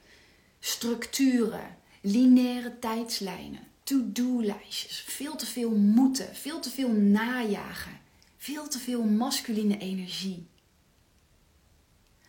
structuren, 0.60 1.78
lineaire 2.02 2.80
tijdslijnen, 2.80 3.68
to-do-lijstjes, 3.84 5.04
veel 5.08 5.36
te 5.36 5.46
veel 5.46 5.72
moeten, 5.72 6.36
veel 6.36 6.60
te 6.60 6.70
veel 6.70 6.90
najagen, 6.90 8.00
veel 8.38 8.68
te 8.68 8.80
veel 8.80 9.04
masculine 9.04 9.78
energie. 9.78 10.48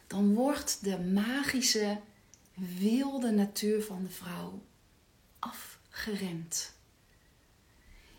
Dan 0.07 0.35
wordt 0.35 0.85
de 0.85 0.99
magische, 1.01 2.01
wilde 2.55 3.31
natuur 3.31 3.83
van 3.83 4.03
de 4.03 4.11
vrouw 4.11 4.63
afgeremd. 5.39 6.73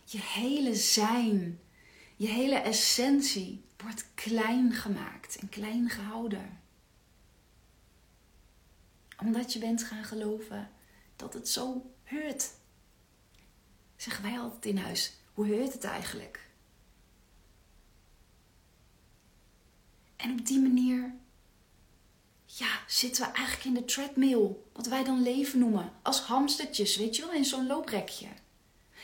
Je 0.03 0.19
hele 0.21 0.75
zijn, 0.75 1.59
je 2.15 2.27
hele 2.27 2.55
essentie 2.55 3.63
wordt 3.77 4.05
klein 4.13 4.73
gemaakt 4.73 5.35
en 5.35 5.49
klein 5.49 5.89
gehouden. 5.89 6.59
Omdat 9.17 9.53
je 9.53 9.59
bent 9.59 9.83
gaan 9.83 10.03
geloven 10.03 10.71
dat 11.15 11.33
het 11.33 11.49
zo 11.49 11.91
heurt 12.03 12.51
zeggen 13.97 14.23
wij 14.23 14.39
altijd 14.39 14.65
in 14.65 14.77
huis. 14.77 15.13
Hoe 15.33 15.47
heurt 15.47 15.73
het 15.73 15.83
eigenlijk? 15.83 16.49
En 20.15 20.39
op 20.39 20.45
die 20.45 20.59
manier 20.61 21.15
ja, 22.57 22.67
zitten 22.87 23.25
we 23.25 23.31
eigenlijk 23.31 23.65
in 23.65 23.73
de 23.73 23.85
treadmill. 23.85 24.55
Wat 24.73 24.87
wij 24.87 25.03
dan 25.03 25.21
leven 25.21 25.59
noemen. 25.59 25.91
Als 26.01 26.19
hamstertjes, 26.19 26.95
weet 26.95 27.15
je 27.15 27.21
wel, 27.21 27.31
in 27.31 27.45
zo'n 27.45 27.67
looprekje. 27.67 28.27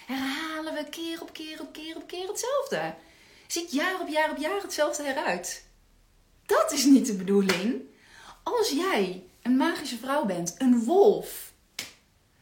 Herhalen 0.05 0.73
we 0.73 0.89
keer 0.89 1.21
op 1.21 1.33
keer 1.33 1.61
op 1.61 1.73
keer 1.73 1.95
op 1.95 2.07
keer 2.07 2.27
hetzelfde. 2.27 2.95
Ziet 3.47 3.71
jaar 3.71 4.01
op 4.01 4.07
jaar 4.07 4.31
op 4.31 4.37
jaar 4.37 4.61
hetzelfde 4.61 5.03
eruit. 5.03 5.65
Dat 6.45 6.71
is 6.71 6.83
niet 6.83 7.05
de 7.05 7.15
bedoeling. 7.15 7.81
Als 8.43 8.69
jij 8.69 9.23
een 9.41 9.57
magische 9.57 9.97
vrouw 9.97 10.25
bent, 10.25 10.55
een 10.57 10.83
wolf, 10.83 11.53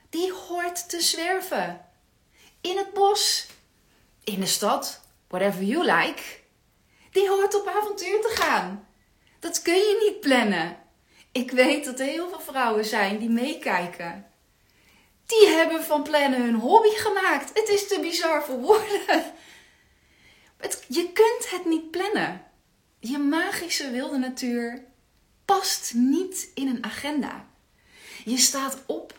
die 0.10 0.34
hoort 0.34 0.90
te 0.90 1.02
zwerven. 1.02 1.86
In 2.62 2.78
het 2.78 2.94
bos, 2.94 3.48
in 4.24 4.40
de 4.40 4.46
stad, 4.46 5.02
whatever 5.28 5.64
you 5.64 5.86
like. 5.86 6.24
Die 7.12 7.30
hoort 7.30 7.56
op 7.56 7.68
avontuur 7.68 8.22
te 8.22 8.34
gaan. 8.36 8.88
Dat 9.40 9.62
kun 9.62 9.76
je 9.76 10.10
niet 10.10 10.20
plannen. 10.20 10.81
Ik 11.32 11.52
weet 11.52 11.86
dat 11.86 12.00
er 12.00 12.06
heel 12.06 12.30
veel 12.30 12.40
vrouwen 12.40 12.86
zijn 12.86 13.20
die 13.20 13.30
meekijken. 13.30 14.26
Die 15.26 15.48
hebben 15.48 15.84
van 15.84 16.04
plannen 16.04 16.42
hun 16.42 16.56
hobby 16.56 16.90
gemaakt. 16.90 17.50
Het 17.54 17.70
is 17.70 17.88
te 17.88 18.00
bizar 18.02 18.44
voor 18.44 18.60
woorden. 18.60 19.24
Het, 20.58 20.86
je 20.88 21.12
kunt 21.12 21.50
het 21.50 21.66
niet 21.66 21.92
plannen. 21.92 22.46
Je 23.00 23.18
magische 23.18 23.92
wilde 23.92 24.18
natuur 24.18 24.86
past 25.46 25.94
niet 25.94 26.52
in 26.54 26.68
een 26.68 26.84
agenda. 26.84 27.46
Je 28.26 28.38
staat 28.38 28.78
op 28.86 29.14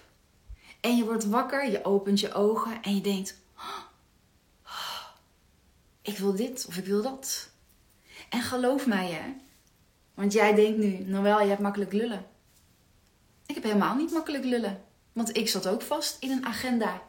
en 0.80 0.96
je 0.96 1.04
wordt 1.04 1.24
wakker, 1.24 1.70
je 1.70 1.84
opent 1.84 2.20
je 2.20 2.32
ogen 2.32 2.82
en 2.82 2.94
je 2.94 3.00
denkt: 3.00 3.38
oh, 3.56 5.08
Ik 6.02 6.18
wil 6.18 6.34
dit 6.34 6.66
of 6.68 6.76
ik 6.76 6.84
wil 6.84 7.02
dat. 7.02 7.50
En 8.28 8.42
geloof 8.42 8.86
mij, 8.86 9.10
hè, 9.10 9.32
want 10.14 10.32
jij 10.32 10.54
denkt 10.54 10.78
nu, 10.78 10.98
nou 10.98 11.22
wel, 11.22 11.40
je 11.40 11.48
hebt 11.48 11.60
makkelijk 11.60 11.92
lullen. 11.92 12.26
Ik 13.46 13.54
heb 13.54 13.64
helemaal 13.64 13.96
niet 13.96 14.12
makkelijk 14.12 14.44
lullen. 14.44 14.84
Want 15.12 15.36
ik 15.36 15.48
zat 15.48 15.66
ook 15.66 15.82
vast 15.82 16.16
in 16.22 16.30
een 16.30 16.46
agenda. 16.46 17.02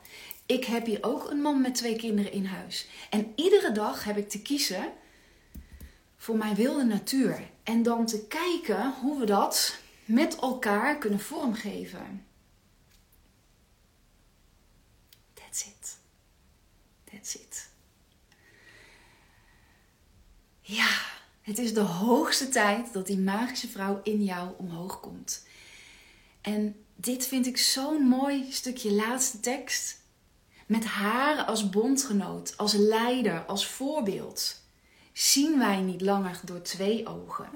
Ik 0.45 0.65
heb 0.65 0.85
hier 0.85 1.03
ook 1.03 1.29
een 1.29 1.41
man 1.41 1.61
met 1.61 1.75
twee 1.75 1.95
kinderen 1.95 2.31
in 2.31 2.45
huis. 2.45 2.87
En 3.09 3.31
iedere 3.35 3.71
dag 3.71 4.03
heb 4.03 4.17
ik 4.17 4.29
te 4.29 4.41
kiezen 4.41 4.91
voor 6.17 6.37
mijn 6.37 6.55
wilde 6.55 6.83
natuur. 6.83 7.49
En 7.63 7.83
dan 7.83 8.05
te 8.05 8.27
kijken 8.27 8.93
hoe 9.01 9.19
we 9.19 9.25
dat 9.25 9.79
met 10.05 10.35
elkaar 10.35 10.97
kunnen 10.97 11.19
vormgeven. 11.19 12.25
That's 15.33 15.65
it. 15.65 15.97
That's 17.11 17.35
it. 17.35 17.69
Ja, 20.61 21.01
het 21.43 21.57
is 21.57 21.73
de 21.73 21.81
hoogste 21.81 22.49
tijd 22.49 22.93
dat 22.93 23.07
die 23.07 23.17
magische 23.17 23.67
vrouw 23.67 24.01
in 24.03 24.23
jou 24.23 24.53
omhoog 24.57 24.99
komt. 24.99 25.45
En 26.41 26.75
dit 26.95 27.27
vind 27.27 27.45
ik 27.47 27.57
zo'n 27.57 28.07
mooi 28.07 28.51
stukje 28.51 28.91
laatste 28.91 29.39
tekst. 29.39 30.01
Met 30.65 30.85
haar 30.85 31.43
als 31.43 31.69
bondgenoot, 31.69 32.57
als 32.57 32.73
leider, 32.73 33.45
als 33.45 33.67
voorbeeld, 33.67 34.61
zien 35.13 35.57
wij 35.59 35.81
niet 35.81 36.01
langer 36.01 36.39
door 36.43 36.61
twee 36.61 37.07
ogen, 37.07 37.49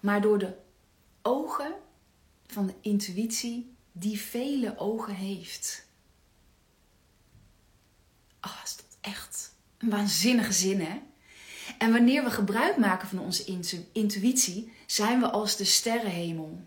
maar 0.00 0.20
door 0.20 0.38
de 0.38 0.56
ogen 1.22 1.74
van 2.46 2.66
de 2.66 2.74
intuïtie 2.80 3.76
die 3.92 4.20
vele 4.20 4.78
ogen 4.78 5.14
heeft. 5.14 5.86
Oh, 8.40 8.60
is 8.64 8.76
dat 8.76 8.96
echt 9.00 9.54
een 9.78 9.90
waanzinnige 9.90 10.52
zin, 10.52 10.80
hè? 10.80 11.00
En 11.78 11.92
wanneer 11.92 12.24
we 12.24 12.30
gebruik 12.30 12.76
maken 12.76 13.08
van 13.08 13.18
onze 13.18 13.44
intuïtie, 13.92 14.72
zijn 14.86 15.20
we 15.20 15.30
als 15.30 15.56
de 15.56 15.64
sterrenhemel. 15.64 16.60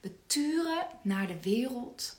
We 0.00 0.12
turen 0.26 0.86
naar 1.02 1.26
de 1.26 1.40
wereld 1.42 2.16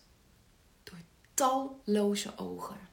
door 0.83 0.97
talloze 1.33 2.37
ogen. 2.37 2.89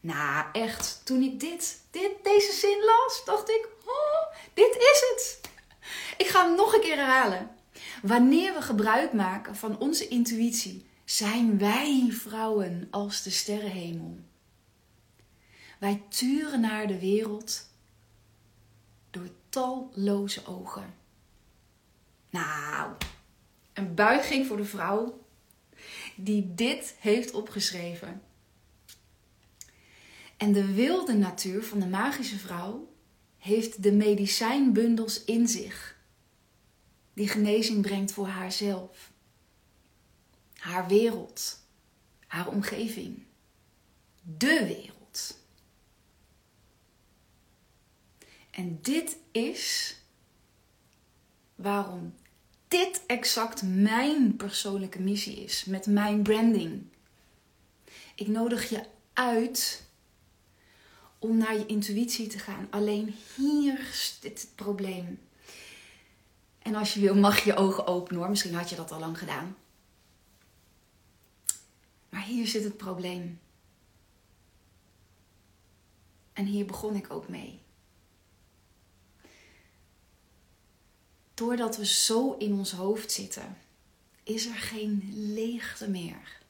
Nou, 0.00 0.46
echt, 0.52 1.00
toen 1.04 1.22
ik 1.22 1.40
dit, 1.40 1.80
dit, 1.90 2.10
deze 2.22 2.52
zin 2.52 2.84
las, 2.84 3.22
dacht 3.24 3.48
ik: 3.48 3.68
oh, 3.84 4.36
dit 4.54 4.74
is 4.74 5.04
het. 5.10 5.40
Ik 6.16 6.26
ga 6.26 6.46
hem 6.46 6.56
nog 6.56 6.74
een 6.74 6.80
keer 6.80 6.96
herhalen. 6.96 7.50
Wanneer 8.02 8.54
we 8.54 8.62
gebruik 8.62 9.12
maken 9.12 9.56
van 9.56 9.78
onze 9.78 10.08
intuïtie, 10.08 10.86
zijn 11.04 11.58
wij 11.58 12.08
vrouwen 12.10 12.88
als 12.90 13.22
de 13.22 13.30
sterrenhemel. 13.30 14.18
Wij 15.78 16.02
turen 16.08 16.60
naar 16.60 16.86
de 16.86 16.98
wereld 16.98 17.70
door 19.10 19.28
talloze 19.48 20.46
ogen. 20.46 20.94
Nou, 22.30 22.92
een 23.72 23.94
buiging 23.94 24.46
voor 24.46 24.56
de 24.56 24.64
vrouw 24.64 25.24
die 26.16 26.54
dit 26.54 26.96
heeft 26.98 27.32
opgeschreven. 27.32 28.22
En 30.36 30.52
de 30.52 30.74
wilde 30.74 31.14
natuur 31.14 31.62
van 31.62 31.80
de 31.80 31.86
magische 31.86 32.38
vrouw 32.38 32.92
heeft 33.38 33.82
de 33.82 33.92
medicijnbundels 33.92 35.24
in 35.24 35.48
zich, 35.48 35.98
die 37.12 37.28
genezing 37.28 37.82
brengt 37.82 38.12
voor 38.12 38.26
haarzelf, 38.26 39.12
haar 40.56 40.86
wereld, 40.88 41.58
haar 42.26 42.48
omgeving, 42.48 43.22
de 44.22 44.64
wereld. 44.66 44.93
En 48.54 48.78
dit 48.82 49.16
is 49.30 49.96
waarom 51.54 52.14
dit 52.68 53.02
exact 53.06 53.62
mijn 53.62 54.36
persoonlijke 54.36 55.00
missie 55.00 55.36
is 55.36 55.64
met 55.64 55.86
mijn 55.86 56.22
branding. 56.22 56.82
Ik 58.14 58.26
nodig 58.26 58.68
je 58.68 58.84
uit 59.12 59.82
om 61.18 61.36
naar 61.36 61.54
je 61.54 61.66
intuïtie 61.66 62.26
te 62.26 62.38
gaan. 62.38 62.66
Alleen 62.70 63.14
hier 63.36 63.78
zit 63.92 64.42
het 64.42 64.48
probleem. 64.54 65.20
En 66.58 66.74
als 66.74 66.94
je 66.94 67.00
wil, 67.00 67.14
mag 67.14 67.44
je 67.44 67.56
ogen 67.56 67.86
openen 67.86 68.20
hoor. 68.20 68.30
Misschien 68.30 68.54
had 68.54 68.70
je 68.70 68.76
dat 68.76 68.92
al 68.92 69.00
lang 69.00 69.18
gedaan. 69.18 69.56
Maar 72.08 72.24
hier 72.24 72.46
zit 72.46 72.64
het 72.64 72.76
probleem. 72.76 73.40
En 76.32 76.44
hier 76.44 76.66
begon 76.66 76.94
ik 76.94 77.12
ook 77.12 77.28
mee. 77.28 77.63
Doordat 81.34 81.76
we 81.76 81.86
zo 81.86 82.36
in 82.38 82.52
ons 82.52 82.72
hoofd 82.72 83.12
zitten, 83.12 83.58
is 84.22 84.46
er 84.46 84.54
geen 84.54 85.12
leegte 85.14 85.88
meer. 85.88 86.42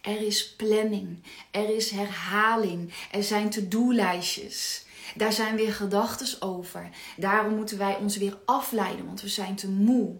Er 0.00 0.20
is 0.20 0.54
planning, 0.54 1.22
er 1.50 1.76
is 1.76 1.90
herhaling, 1.90 2.92
er 3.10 3.22
zijn 3.22 3.50
to-do-lijstjes. 3.50 4.84
Daar 5.14 5.32
zijn 5.32 5.56
weer 5.56 5.72
gedachten 5.72 6.42
over. 6.42 6.90
Daarom 7.16 7.54
moeten 7.54 7.78
wij 7.78 7.96
ons 7.96 8.16
weer 8.16 8.38
afleiden, 8.44 9.06
want 9.06 9.20
we 9.20 9.28
zijn 9.28 9.56
te 9.56 9.68
moe. 9.68 10.16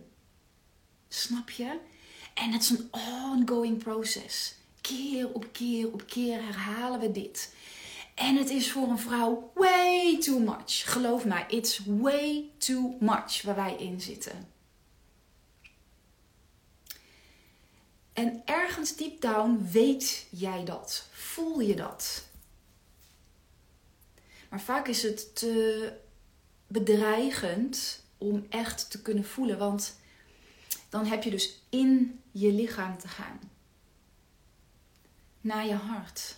Snap 1.09 1.51
je? 1.51 1.79
En 2.35 2.53
het 2.53 2.63
is 2.63 2.71
een 2.71 2.89
ongoing 2.91 3.79
proces. 3.79 4.55
Keer 4.81 5.33
op 5.33 5.47
keer 5.53 5.93
op 5.93 6.07
keer 6.07 6.43
herhalen 6.43 7.01
we 7.01 7.13
dit. 7.13 7.55
En 8.17 8.37
het 8.37 8.51
is 8.51 8.73
voor 8.73 8.89
een 8.89 8.99
vrouw 8.99 9.53
way 9.55 10.19
too 10.19 10.39
much. 10.39 10.93
Geloof 10.93 11.25
mij, 11.25 11.45
it's 11.49 11.81
way 11.87 12.51
too 12.59 12.97
much 13.01 13.43
waar 13.43 13.55
wij 13.55 13.77
in 13.77 14.01
zitten. 14.01 14.49
En 18.13 18.43
ergens 18.45 18.97
deep 18.97 19.21
down 19.21 19.69
weet 19.73 20.27
jij 20.31 20.65
dat. 20.65 21.09
Voel 21.13 21.61
je 21.61 21.75
dat. 21.75 22.29
Maar 24.51 24.61
vaak 24.61 24.89
is 24.89 25.03
het 25.03 25.37
te 25.37 25.93
bedreigend 26.67 28.05
om 28.19 28.47
echt 28.49 28.91
te 28.91 29.03
kunnen 29.03 29.25
voelen. 29.25 29.59
Want 29.59 29.97
dan 30.89 31.07
heb 31.07 31.23
je 31.23 31.31
dus 31.31 31.61
in 31.69 32.21
je 32.31 32.53
lichaam 32.53 32.99
te 32.99 33.09
gaan. 33.09 33.41
Naar 35.41 35.67
je 35.67 35.75
hart 35.75 36.37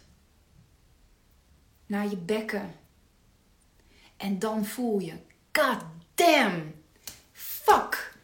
naar 1.89 2.09
je 2.09 2.17
bekken. 2.17 2.75
En 4.17 4.39
dan 4.39 4.65
voel 4.65 4.99
je, 4.99 5.13
god 5.53 5.79
damn, 6.15 6.75
fuck, 7.33 8.15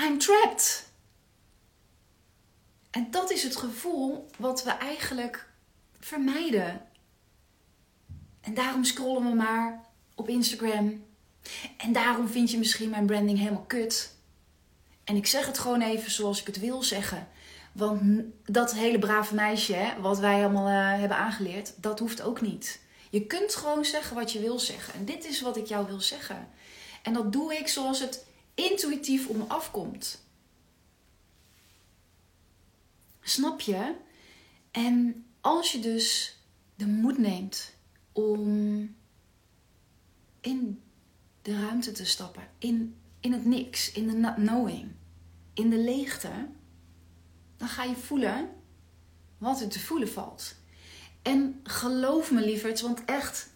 I'm 0.00 0.18
trapped. 0.18 0.90
En 2.90 3.10
dat 3.10 3.30
is 3.30 3.42
het 3.42 3.56
gevoel 3.56 4.30
wat 4.38 4.64
we 4.64 4.70
eigenlijk 4.70 5.48
vermijden. 6.00 6.82
En 8.40 8.54
daarom 8.54 8.84
scrollen 8.84 9.28
we 9.28 9.34
maar 9.34 9.80
op 10.14 10.28
Instagram. 10.28 11.04
En 11.76 11.92
daarom 11.92 12.28
vind 12.28 12.50
je 12.50 12.58
misschien 12.58 12.90
mijn 12.90 13.06
branding 13.06 13.38
helemaal 13.38 13.64
kut. 13.66 14.16
En 15.04 15.16
ik 15.16 15.26
zeg 15.26 15.46
het 15.46 15.58
gewoon 15.58 15.82
even 15.82 16.10
zoals 16.10 16.40
ik 16.40 16.46
het 16.46 16.58
wil 16.58 16.82
zeggen. 16.82 17.28
Want 17.72 18.02
dat 18.44 18.74
hele 18.74 18.98
brave 18.98 19.34
meisje, 19.34 19.94
wat 20.00 20.18
wij 20.18 20.44
allemaal 20.44 20.68
uh, 20.68 21.00
hebben 21.00 21.16
aangeleerd, 21.16 21.74
dat 21.76 21.98
hoeft 21.98 22.22
ook 22.22 22.40
niet. 22.40 22.81
Je 23.12 23.26
kunt 23.26 23.54
gewoon 23.54 23.84
zeggen 23.84 24.16
wat 24.16 24.32
je 24.32 24.40
wil 24.40 24.58
zeggen. 24.58 24.94
En 24.94 25.04
dit 25.04 25.24
is 25.24 25.40
wat 25.40 25.56
ik 25.56 25.66
jou 25.66 25.86
wil 25.86 26.00
zeggen. 26.00 26.48
En 27.02 27.12
dat 27.12 27.32
doe 27.32 27.54
ik 27.54 27.68
zoals 27.68 28.00
het 28.00 28.26
intuïtief 28.54 29.28
om 29.28 29.36
me 29.36 29.44
afkomt. 29.44 30.24
Snap 33.20 33.60
je? 33.60 33.94
En 34.70 35.24
als 35.40 35.72
je 35.72 35.80
dus 35.80 36.38
de 36.74 36.86
moed 36.86 37.18
neemt 37.18 37.74
om 38.12 38.94
in 40.40 40.82
de 41.42 41.60
ruimte 41.60 41.92
te 41.92 42.04
stappen, 42.04 42.48
in, 42.58 42.96
in 43.20 43.32
het 43.32 43.44
niks, 43.44 43.92
in 43.92 44.06
de 44.06 44.12
not 44.12 44.34
knowing, 44.34 44.92
in 45.54 45.70
de 45.70 45.78
leegte, 45.78 46.48
dan 47.56 47.68
ga 47.68 47.84
je 47.84 47.96
voelen 47.96 48.50
wat 49.38 49.60
er 49.60 49.68
te 49.68 49.80
voelen 49.80 50.08
valt. 50.08 50.60
En 51.22 51.60
geloof 51.62 52.30
me 52.30 52.44
lieverd, 52.44 52.80
want 52.80 53.04
echt, 53.04 53.50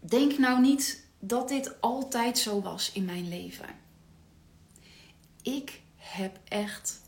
denk 0.00 0.38
nou 0.38 0.60
niet 0.60 1.04
dat 1.18 1.48
dit 1.48 1.80
altijd 1.80 2.38
zo 2.38 2.60
was 2.60 2.92
in 2.92 3.04
mijn 3.04 3.28
leven. 3.28 3.68
Ik 5.42 5.80
heb 5.96 6.38
echt 6.48 7.00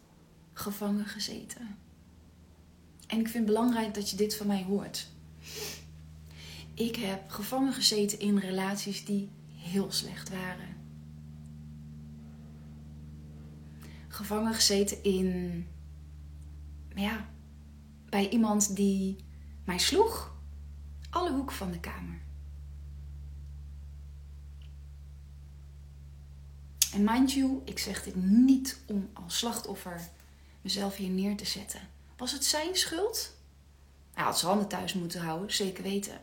gevangen 0.52 1.06
gezeten. 1.06 1.76
En 3.06 3.18
ik 3.18 3.28
vind 3.28 3.34
het 3.34 3.44
belangrijk 3.44 3.94
dat 3.94 4.11
je 4.11 4.16
dit 4.16 4.37
van 4.37 4.46
mij 4.46 4.62
hoort. 4.62 5.08
Ik 6.74 6.96
heb 6.96 7.30
gevangen 7.30 7.72
gezeten 7.72 8.20
in 8.20 8.38
relaties 8.38 9.04
die 9.04 9.28
heel 9.56 9.92
slecht 9.92 10.28
waren. 10.28 10.76
Gevangen 14.08 14.54
gezeten 14.54 15.02
in, 15.02 15.66
ja, 16.94 17.28
bij 18.08 18.28
iemand 18.28 18.76
die 18.76 19.16
mij 19.68 19.78
sloeg. 19.78 20.33
Alle 21.11 21.33
hoeken 21.33 21.57
van 21.57 21.70
de 21.70 21.81
kamer. 21.81 22.20
En 26.92 27.04
mind 27.04 27.33
you, 27.33 27.61
ik 27.64 27.78
zeg 27.78 28.02
dit 28.02 28.14
niet 28.16 28.81
om 28.87 29.11
als 29.12 29.38
slachtoffer 29.38 30.09
mezelf 30.61 30.96
hier 30.96 31.11
neer 31.11 31.37
te 31.37 31.44
zetten. 31.44 31.81
Was 32.16 32.33
het 32.33 32.44
zijn 32.44 32.76
schuld? 32.76 33.37
Hij 34.14 34.24
had 34.24 34.38
zijn 34.38 34.50
handen 34.50 34.68
thuis 34.68 34.94
moeten 34.94 35.20
houden, 35.20 35.52
zeker 35.52 35.83
weten. 35.83 36.20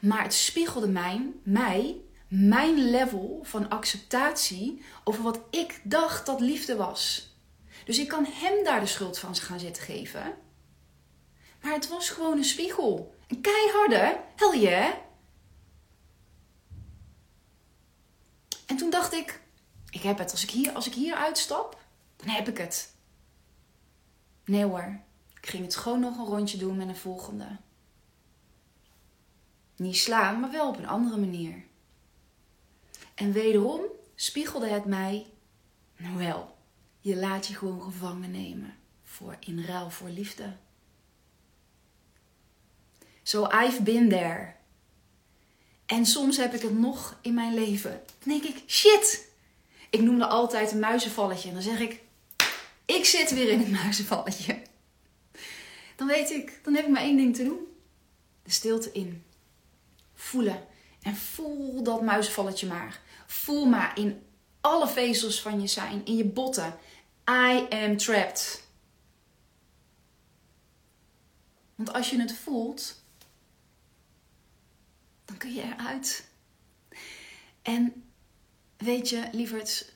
Maar 0.00 0.22
het 0.22 0.34
spiegelde 0.34 0.88
mij, 0.88 1.32
mij, 1.42 1.96
mijn 2.28 2.90
level 2.90 3.40
van 3.42 3.68
acceptatie 3.68 4.82
over 5.04 5.22
wat 5.22 5.40
ik 5.50 5.80
dacht 5.84 6.26
dat 6.26 6.40
liefde 6.40 6.76
was. 6.76 7.30
Dus 7.84 7.98
ik 7.98 8.08
kan 8.08 8.26
hem 8.28 8.64
daar 8.64 8.80
de 8.80 8.86
schuld 8.86 9.18
van 9.18 9.36
gaan 9.36 9.60
zitten 9.60 9.82
geven. 9.82 10.44
Maar 11.66 11.74
het 11.74 11.88
was 11.88 12.10
gewoon 12.10 12.36
een 12.36 12.44
spiegel. 12.44 13.14
Een 13.26 13.40
keiharde, 13.40 14.20
hell 14.36 14.60
yeah. 14.60 14.94
En 18.66 18.76
toen 18.76 18.90
dacht 18.90 19.12
ik, 19.12 19.40
ik 19.90 20.02
heb 20.02 20.18
het. 20.18 20.30
Als 20.30 20.42
ik 20.42 20.50
hier, 20.50 20.72
als 20.72 20.86
ik 20.86 20.94
hier 20.94 21.14
uitstap, 21.14 21.82
dan 22.16 22.28
heb 22.28 22.48
ik 22.48 22.58
het. 22.58 22.94
Nee 24.44 24.64
hoor, 24.64 25.00
ik 25.40 25.48
ging 25.48 25.64
het 25.64 25.76
gewoon 25.76 26.00
nog 26.00 26.18
een 26.18 26.24
rondje 26.24 26.58
doen 26.58 26.76
met 26.76 26.88
een 26.88 26.96
volgende. 26.96 27.56
Niet 29.76 29.96
slaan, 29.96 30.40
maar 30.40 30.50
wel 30.50 30.68
op 30.68 30.76
een 30.76 30.88
andere 30.88 31.16
manier. 31.16 31.64
En 33.14 33.32
wederom 33.32 33.80
spiegelde 34.14 34.68
het 34.68 34.84
mij, 34.84 35.26
nou 35.96 36.16
wel, 36.16 36.56
je 37.00 37.16
laat 37.16 37.46
je 37.46 37.54
gewoon 37.54 37.82
gevangen 37.82 38.30
nemen 38.30 38.76
voor 39.02 39.36
in 39.40 39.64
ruil 39.64 39.90
voor 39.90 40.08
liefde. 40.08 40.56
So 43.26 43.46
I've 43.50 43.82
been 43.82 44.08
there. 44.08 44.54
En 45.86 46.06
soms 46.06 46.36
heb 46.36 46.54
ik 46.54 46.62
het 46.62 46.78
nog 46.78 47.18
in 47.20 47.34
mijn 47.34 47.54
leven. 47.54 48.02
Dan 48.18 48.38
denk 48.38 48.42
ik, 48.54 48.62
shit. 48.66 49.28
Ik 49.90 50.00
noemde 50.00 50.26
altijd 50.26 50.72
een 50.72 50.78
muizenvalletje. 50.78 51.48
En 51.48 51.54
dan 51.54 51.62
zeg 51.62 51.80
ik, 51.80 52.00
ik 52.84 53.04
zit 53.04 53.30
weer 53.30 53.48
in 53.48 53.58
het 53.58 53.70
muizenvalletje. 53.70 54.62
Dan 55.96 56.06
weet 56.06 56.30
ik, 56.30 56.60
dan 56.62 56.74
heb 56.74 56.84
ik 56.84 56.90
maar 56.90 57.02
één 57.02 57.16
ding 57.16 57.36
te 57.36 57.44
doen. 57.44 57.66
De 58.42 58.50
stilte 58.50 58.92
in. 58.92 59.24
Voelen. 60.14 60.66
En 61.02 61.16
voel 61.16 61.82
dat 61.82 62.02
muizenvalletje 62.02 62.66
maar. 62.66 63.00
Voel 63.26 63.64
maar 63.64 63.98
in 63.98 64.22
alle 64.60 64.88
vezels 64.88 65.40
van 65.42 65.60
je 65.60 65.66
zijn. 65.66 66.04
In 66.04 66.16
je 66.16 66.24
botten. 66.24 66.78
I 67.30 67.66
am 67.70 67.96
trapped. 67.96 68.64
Want 71.74 71.92
als 71.92 72.10
je 72.10 72.20
het 72.20 72.32
voelt, 72.32 73.04
dan 75.26 75.36
kun 75.36 75.54
je 75.54 75.62
eruit. 75.62 76.28
En 77.62 78.04
weet 78.76 79.08
je, 79.08 79.28
lieverd, 79.32 79.92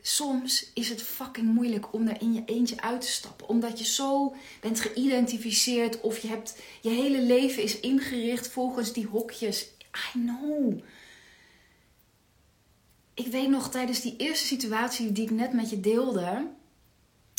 soms 0.00 0.70
is 0.74 0.88
het 0.88 1.02
fucking 1.02 1.46
moeilijk 1.46 1.92
om 1.92 2.08
er 2.08 2.20
in 2.20 2.32
je 2.32 2.42
eentje 2.44 2.80
uit 2.80 3.00
te 3.00 3.06
stappen. 3.06 3.48
Omdat 3.48 3.78
je 3.78 3.84
zo 3.84 4.34
bent 4.60 4.80
geïdentificeerd 4.80 6.00
of 6.00 6.18
je, 6.18 6.28
hebt, 6.28 6.58
je 6.80 6.90
hele 6.90 7.22
leven 7.22 7.62
is 7.62 7.80
ingericht 7.80 8.48
volgens 8.48 8.92
die 8.92 9.06
hokjes. 9.06 9.68
I 10.14 10.18
know. 10.18 10.80
Ik 13.14 13.26
weet 13.26 13.48
nog 13.48 13.70
tijdens 13.70 14.00
die 14.00 14.16
eerste 14.16 14.46
situatie 14.46 15.12
die 15.12 15.24
ik 15.24 15.30
net 15.30 15.52
met 15.52 15.70
je 15.70 15.80
deelde, 15.80 16.50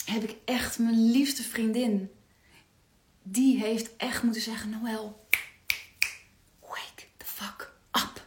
heb 0.06 0.24
ik 0.24 0.36
echt 0.46 0.80
mijn 0.80 1.12
liefste 1.12 1.44
vriendin. 1.44 2.12
Die 3.24 3.60
heeft 3.60 3.96
echt 3.98 4.24
moeten 4.24 4.42
zeggen: 4.42 4.70
Noël, 4.70 5.26
wake 6.60 7.04
the 7.18 7.26
fuck 7.26 7.74
up. 7.92 8.26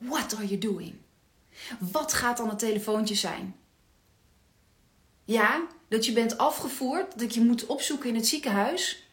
What 0.00 0.34
are 0.34 0.46
you 0.46 0.58
doing? 0.58 0.94
Wat 1.78 2.12
gaat 2.12 2.36
dan 2.36 2.48
het 2.48 2.58
telefoontje 2.58 3.14
zijn? 3.14 3.56
Ja, 5.24 5.66
dat 5.88 6.06
je 6.06 6.12
bent 6.12 6.38
afgevoerd, 6.38 7.18
dat 7.18 7.34
je 7.34 7.40
moet 7.40 7.66
opzoeken 7.66 8.08
in 8.08 8.14
het 8.14 8.26
ziekenhuis. 8.26 9.08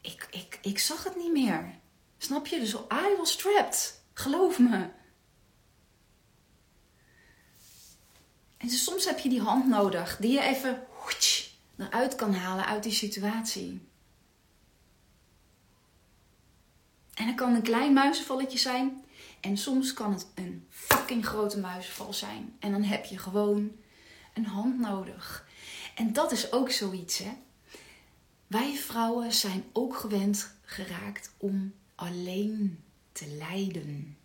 Ik, 0.00 0.26
ik, 0.30 0.58
ik 0.62 0.78
zag 0.78 1.04
het 1.04 1.16
niet 1.16 1.32
meer. 1.32 1.74
Snap 2.18 2.46
je? 2.46 2.58
Dus 2.58 2.72
I 2.74 3.16
was 3.16 3.36
trapped. 3.36 4.02
Geloof 4.12 4.58
me. 4.58 4.88
En 8.56 8.68
dus 8.68 8.84
soms 8.84 9.04
heb 9.04 9.18
je 9.18 9.28
die 9.28 9.40
hand 9.40 9.66
nodig 9.66 10.16
die 10.16 10.32
je 10.32 10.40
even 10.40 10.86
eruit 11.76 12.14
kan 12.14 12.34
halen 12.34 12.66
uit 12.66 12.82
die 12.82 12.92
situatie. 12.92 13.86
En 17.14 17.26
het 17.26 17.36
kan 17.36 17.54
een 17.54 17.62
klein 17.62 17.92
muizenvalletje 17.92 18.58
zijn. 18.58 19.04
En 19.40 19.56
soms 19.56 19.92
kan 19.92 20.12
het 20.12 20.26
een 20.34 20.66
fucking 20.68 21.26
grote 21.26 21.58
muizenval 21.58 22.12
zijn. 22.12 22.56
En 22.58 22.72
dan 22.72 22.82
heb 22.82 23.04
je 23.04 23.18
gewoon 23.18 23.72
een 24.34 24.46
hand 24.46 24.78
nodig. 24.78 25.48
En 25.94 26.12
dat 26.12 26.32
is 26.32 26.52
ook 26.52 26.70
zoiets, 26.70 27.18
hè. 27.18 27.32
Wij 28.46 28.74
vrouwen 28.74 29.32
zijn 29.32 29.64
ook 29.72 29.96
gewend 29.96 30.54
geraakt 30.62 31.32
om 31.36 31.74
alleen 31.94 32.84
te 33.12 33.26
lijden. 33.26 34.18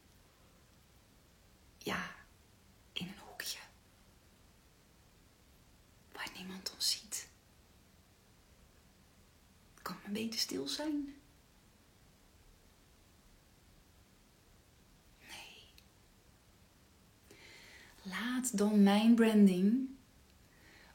Ja, 1.78 2.12
in 2.94 3.08
een 3.08 3.20
hoekje. 3.28 3.60
Waar 6.12 6.30
niemand 6.38 6.74
ons 6.74 6.92
ziet. 6.92 7.28
Kan 9.82 9.96
maar 10.04 10.12
beter 10.12 10.40
stil 10.40 10.68
zijn. 10.68 11.16
Laat 18.04 18.58
dan 18.58 18.84
mijn 18.84 19.16
branding, 19.16 19.90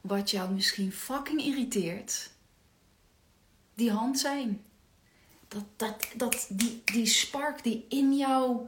wat 0.00 0.30
jou 0.30 0.52
misschien 0.52 0.92
fucking 0.92 1.40
irriteert, 1.40 2.30
die 3.74 3.90
hand 3.90 4.18
zijn. 4.18 4.62
Dat, 5.48 5.64
dat, 5.76 6.08
dat, 6.16 6.46
die, 6.50 6.82
die 6.84 7.06
spark 7.06 7.62
die 7.62 7.86
in 7.88 8.16
jou 8.16 8.66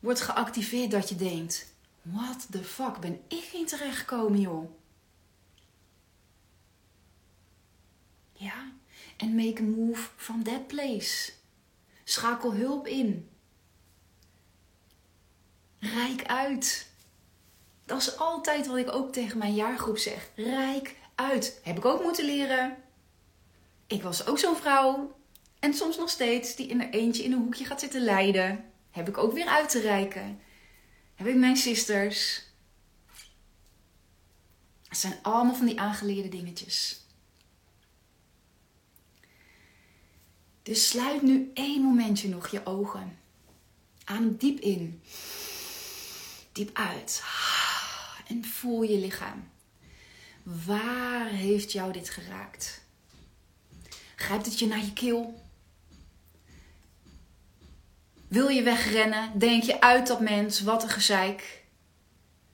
wordt 0.00 0.20
geactiveerd, 0.20 0.90
dat 0.90 1.08
je 1.08 1.16
denkt: 1.16 1.74
what 2.02 2.46
the 2.50 2.64
fuck 2.64 3.00
ben 3.00 3.20
ik 3.28 3.50
in 3.52 3.66
terechtgekomen, 3.66 4.40
joh? 4.40 4.70
Ja, 8.32 8.72
en 9.16 9.34
make 9.34 9.62
a 9.62 9.64
move 9.64 10.08
from 10.16 10.42
that 10.42 10.66
place. 10.66 11.32
Schakel 12.04 12.54
hulp 12.54 12.86
in. 12.86 13.28
Rijk 15.78 16.26
uit. 16.26 16.90
Dat 17.88 18.00
is 18.00 18.16
altijd 18.18 18.66
wat 18.66 18.76
ik 18.76 18.92
ook 18.92 19.12
tegen 19.12 19.38
mijn 19.38 19.54
jaargroep 19.54 19.98
zeg. 19.98 20.28
Rijk 20.34 20.96
uit. 21.14 21.60
Heb 21.62 21.76
ik 21.76 21.84
ook 21.84 22.02
moeten 22.02 22.24
leren. 22.24 22.76
Ik 23.86 24.02
was 24.02 24.26
ook 24.26 24.38
zo'n 24.38 24.56
vrouw. 24.56 25.16
En 25.58 25.74
soms 25.74 25.96
nog 25.96 26.10
steeds 26.10 26.56
die 26.56 26.66
in 26.66 26.80
er 26.80 26.90
eentje 26.90 27.24
in 27.24 27.32
een 27.32 27.42
hoekje 27.42 27.64
gaat 27.64 27.80
zitten 27.80 28.00
lijden. 28.00 28.64
Heb 28.90 29.08
ik 29.08 29.18
ook 29.18 29.32
weer 29.32 29.46
uit 29.46 29.68
te 29.68 29.80
reiken. 29.80 30.40
Heb 31.14 31.26
ik 31.26 31.34
mijn 31.36 31.56
sisters. 31.56 32.42
Het 34.88 34.98
zijn 34.98 35.18
allemaal 35.22 35.54
van 35.54 35.66
die 35.66 35.80
aangeleerde 35.80 36.28
dingetjes. 36.28 37.06
Dus 40.62 40.88
sluit 40.88 41.22
nu 41.22 41.50
één 41.54 41.82
momentje 41.82 42.28
nog 42.28 42.48
je 42.48 42.66
ogen. 42.66 43.18
Adem 44.04 44.36
diep 44.36 44.60
in. 44.60 45.02
Diep 46.52 46.70
uit. 46.72 47.22
En 48.28 48.44
voel 48.44 48.82
je 48.82 48.98
lichaam. 48.98 49.48
Waar 50.42 51.26
heeft 51.26 51.72
jou 51.72 51.92
dit 51.92 52.10
geraakt? 52.10 52.84
Grijpt 54.14 54.46
het 54.46 54.58
je 54.58 54.66
naar 54.66 54.84
je 54.84 54.92
keel? 54.92 55.42
Wil 58.28 58.48
je 58.48 58.62
wegrennen? 58.62 59.38
Denk 59.38 59.62
je 59.62 59.80
uit 59.80 60.06
dat 60.06 60.20
mens? 60.20 60.62
Wat 60.62 60.82
een 60.82 60.88
gezeik. 60.88 61.64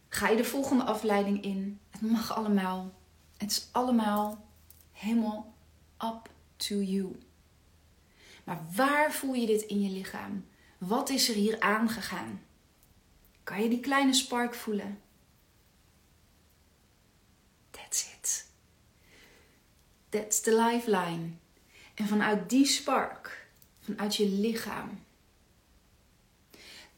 Ga 0.08 0.28
je 0.28 0.37
de 0.37 0.44
volgende 0.44 0.84
afleiding 0.84 1.42
in? 1.42 1.80
Het 1.90 2.00
mag 2.00 2.37
allemaal. 2.37 2.92
Het 3.37 3.50
is 3.50 3.68
allemaal 3.72 4.48
helemaal 4.92 5.54
up 5.98 6.30
to 6.56 6.74
you. 6.74 7.18
Maar 8.44 8.60
waar 8.74 9.12
voel 9.12 9.34
je 9.34 9.46
dit 9.46 9.62
in 9.62 9.82
je 9.82 9.90
lichaam? 9.90 10.46
Wat 10.78 11.08
is 11.08 11.28
er 11.28 11.34
hier 11.34 11.60
aangegaan? 11.60 12.42
Kan 13.42 13.62
je 13.62 13.68
die 13.68 13.80
kleine 13.80 14.14
spark 14.14 14.54
voelen? 14.54 15.00
That's 17.70 18.06
it. 18.14 18.46
That's 20.14 20.40
the 20.40 20.57
lifeline. 20.57 21.31
En 21.94 22.09
vanuit 22.09 22.50
die 22.50 22.66
spark, 22.66 23.46
vanuit 23.81 24.16
je 24.16 24.29
lichaam, 24.29 25.05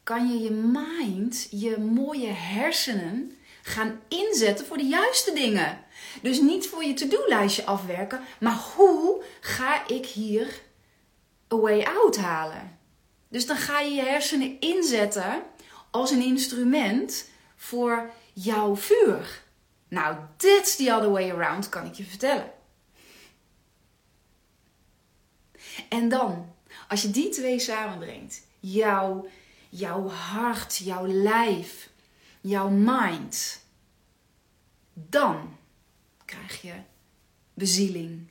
kan 0.03 0.27
je 0.27 0.39
je 0.39 0.51
mind, 0.51 1.47
je 1.51 1.77
mooie 1.77 2.27
hersenen 2.27 3.37
gaan 3.61 3.99
inzetten 4.07 4.65
voor 4.65 4.77
de 4.77 4.85
juiste 4.85 5.33
dingen. 5.33 5.85
Dus 6.21 6.39
niet 6.39 6.67
voor 6.67 6.83
je 6.83 6.93
to-do-lijstje 6.93 7.65
afwerken, 7.65 8.21
maar 8.39 8.63
hoe 8.75 9.23
ga 9.41 9.87
ik 9.87 10.05
hier 10.05 10.61
a 11.53 11.57
way 11.57 11.81
out 11.81 12.17
halen? 12.17 12.77
Dus 13.29 13.45
dan 13.45 13.57
ga 13.57 13.79
je 13.79 13.91
je 13.91 14.03
hersenen 14.03 14.59
inzetten 14.59 15.43
als 15.91 16.11
een 16.11 16.23
instrument 16.23 17.29
voor 17.55 18.09
jouw 18.33 18.75
vuur. 18.75 19.41
Nou, 19.87 20.17
that's 20.35 20.75
the 20.75 20.93
other 20.93 21.11
way 21.11 21.31
around, 21.31 21.69
kan 21.69 21.85
ik 21.85 21.93
je 21.93 22.03
vertellen. 22.03 22.55
En 25.89 26.09
dan, 26.09 26.53
als 26.87 27.01
je 27.01 27.11
die 27.11 27.29
twee 27.29 27.59
samenbrengt, 27.59 28.41
jouw, 28.59 29.27
jouw 29.69 30.07
hart, 30.07 30.77
jouw 30.77 31.07
lijf, 31.07 31.89
jouw 32.41 32.69
mind, 32.69 33.61
dan 34.93 35.57
krijg 36.25 36.61
je 36.61 36.73
bezieling. 37.53 38.29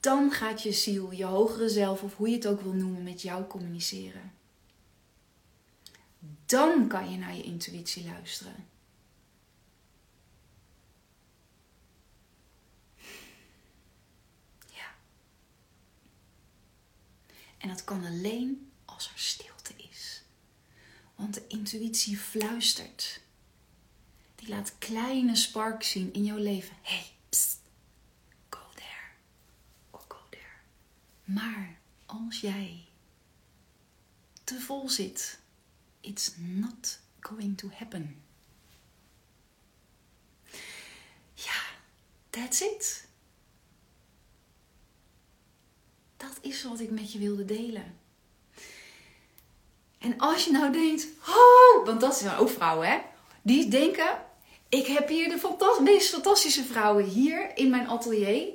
Dan 0.00 0.30
gaat 0.30 0.62
je 0.62 0.72
ziel, 0.72 1.12
je 1.12 1.24
hogere 1.24 1.68
zelf, 1.68 2.02
of 2.02 2.16
hoe 2.16 2.28
je 2.28 2.34
het 2.34 2.46
ook 2.46 2.60
wil 2.60 2.72
noemen, 2.72 3.02
met 3.02 3.22
jou 3.22 3.46
communiceren. 3.46 4.32
Dan 6.46 6.88
kan 6.88 7.10
je 7.10 7.18
naar 7.18 7.36
je 7.36 7.42
intuïtie 7.42 8.04
luisteren. 8.04 8.54
En 17.66 17.72
dat 17.72 17.84
kan 17.84 18.04
alleen 18.04 18.72
als 18.84 19.10
er 19.12 19.18
stilte 19.18 19.74
is. 19.76 20.22
Want 21.14 21.34
de 21.34 21.46
intuïtie 21.46 22.18
fluistert. 22.18 23.20
Die 24.34 24.48
laat 24.48 24.78
kleine 24.78 25.36
sparks 25.36 25.90
zien 25.90 26.12
in 26.12 26.24
jouw 26.24 26.36
leven. 26.36 26.76
Hey, 26.82 27.12
pst, 27.28 27.58
go 28.48 28.60
there. 28.74 29.10
Or 29.90 30.04
go 30.08 30.16
there. 30.30 30.54
Maar 31.24 31.78
als 32.06 32.40
jij 32.40 32.84
te 34.44 34.60
vol 34.60 34.88
zit 34.88 35.38
it's 36.00 36.32
not 36.36 36.98
going 37.20 37.58
to 37.58 37.70
happen. 37.72 38.22
Ja, 41.34 41.62
that's 42.30 42.60
it. 42.60 43.05
Dat 46.16 46.38
is 46.40 46.62
wat 46.62 46.80
ik 46.80 46.90
met 46.90 47.12
je 47.12 47.18
wilde 47.18 47.44
delen. 47.44 47.98
En 49.98 50.18
als 50.18 50.44
je 50.44 50.50
nou 50.50 50.72
denkt, 50.72 51.06
oh, 51.28 51.86
want 51.86 52.00
dat 52.00 52.16
zijn 52.16 52.36
ook 52.36 52.50
vrouwen, 52.50 52.88
hè? 52.88 52.98
Die 53.42 53.68
denken, 53.68 54.22
ik 54.68 54.86
heb 54.86 55.08
hier 55.08 55.28
de 55.28 55.80
meest 55.82 56.08
fantastische 56.08 56.64
vrouwen 56.64 57.04
hier 57.04 57.56
in 57.56 57.70
mijn 57.70 57.88
atelier. 57.88 58.48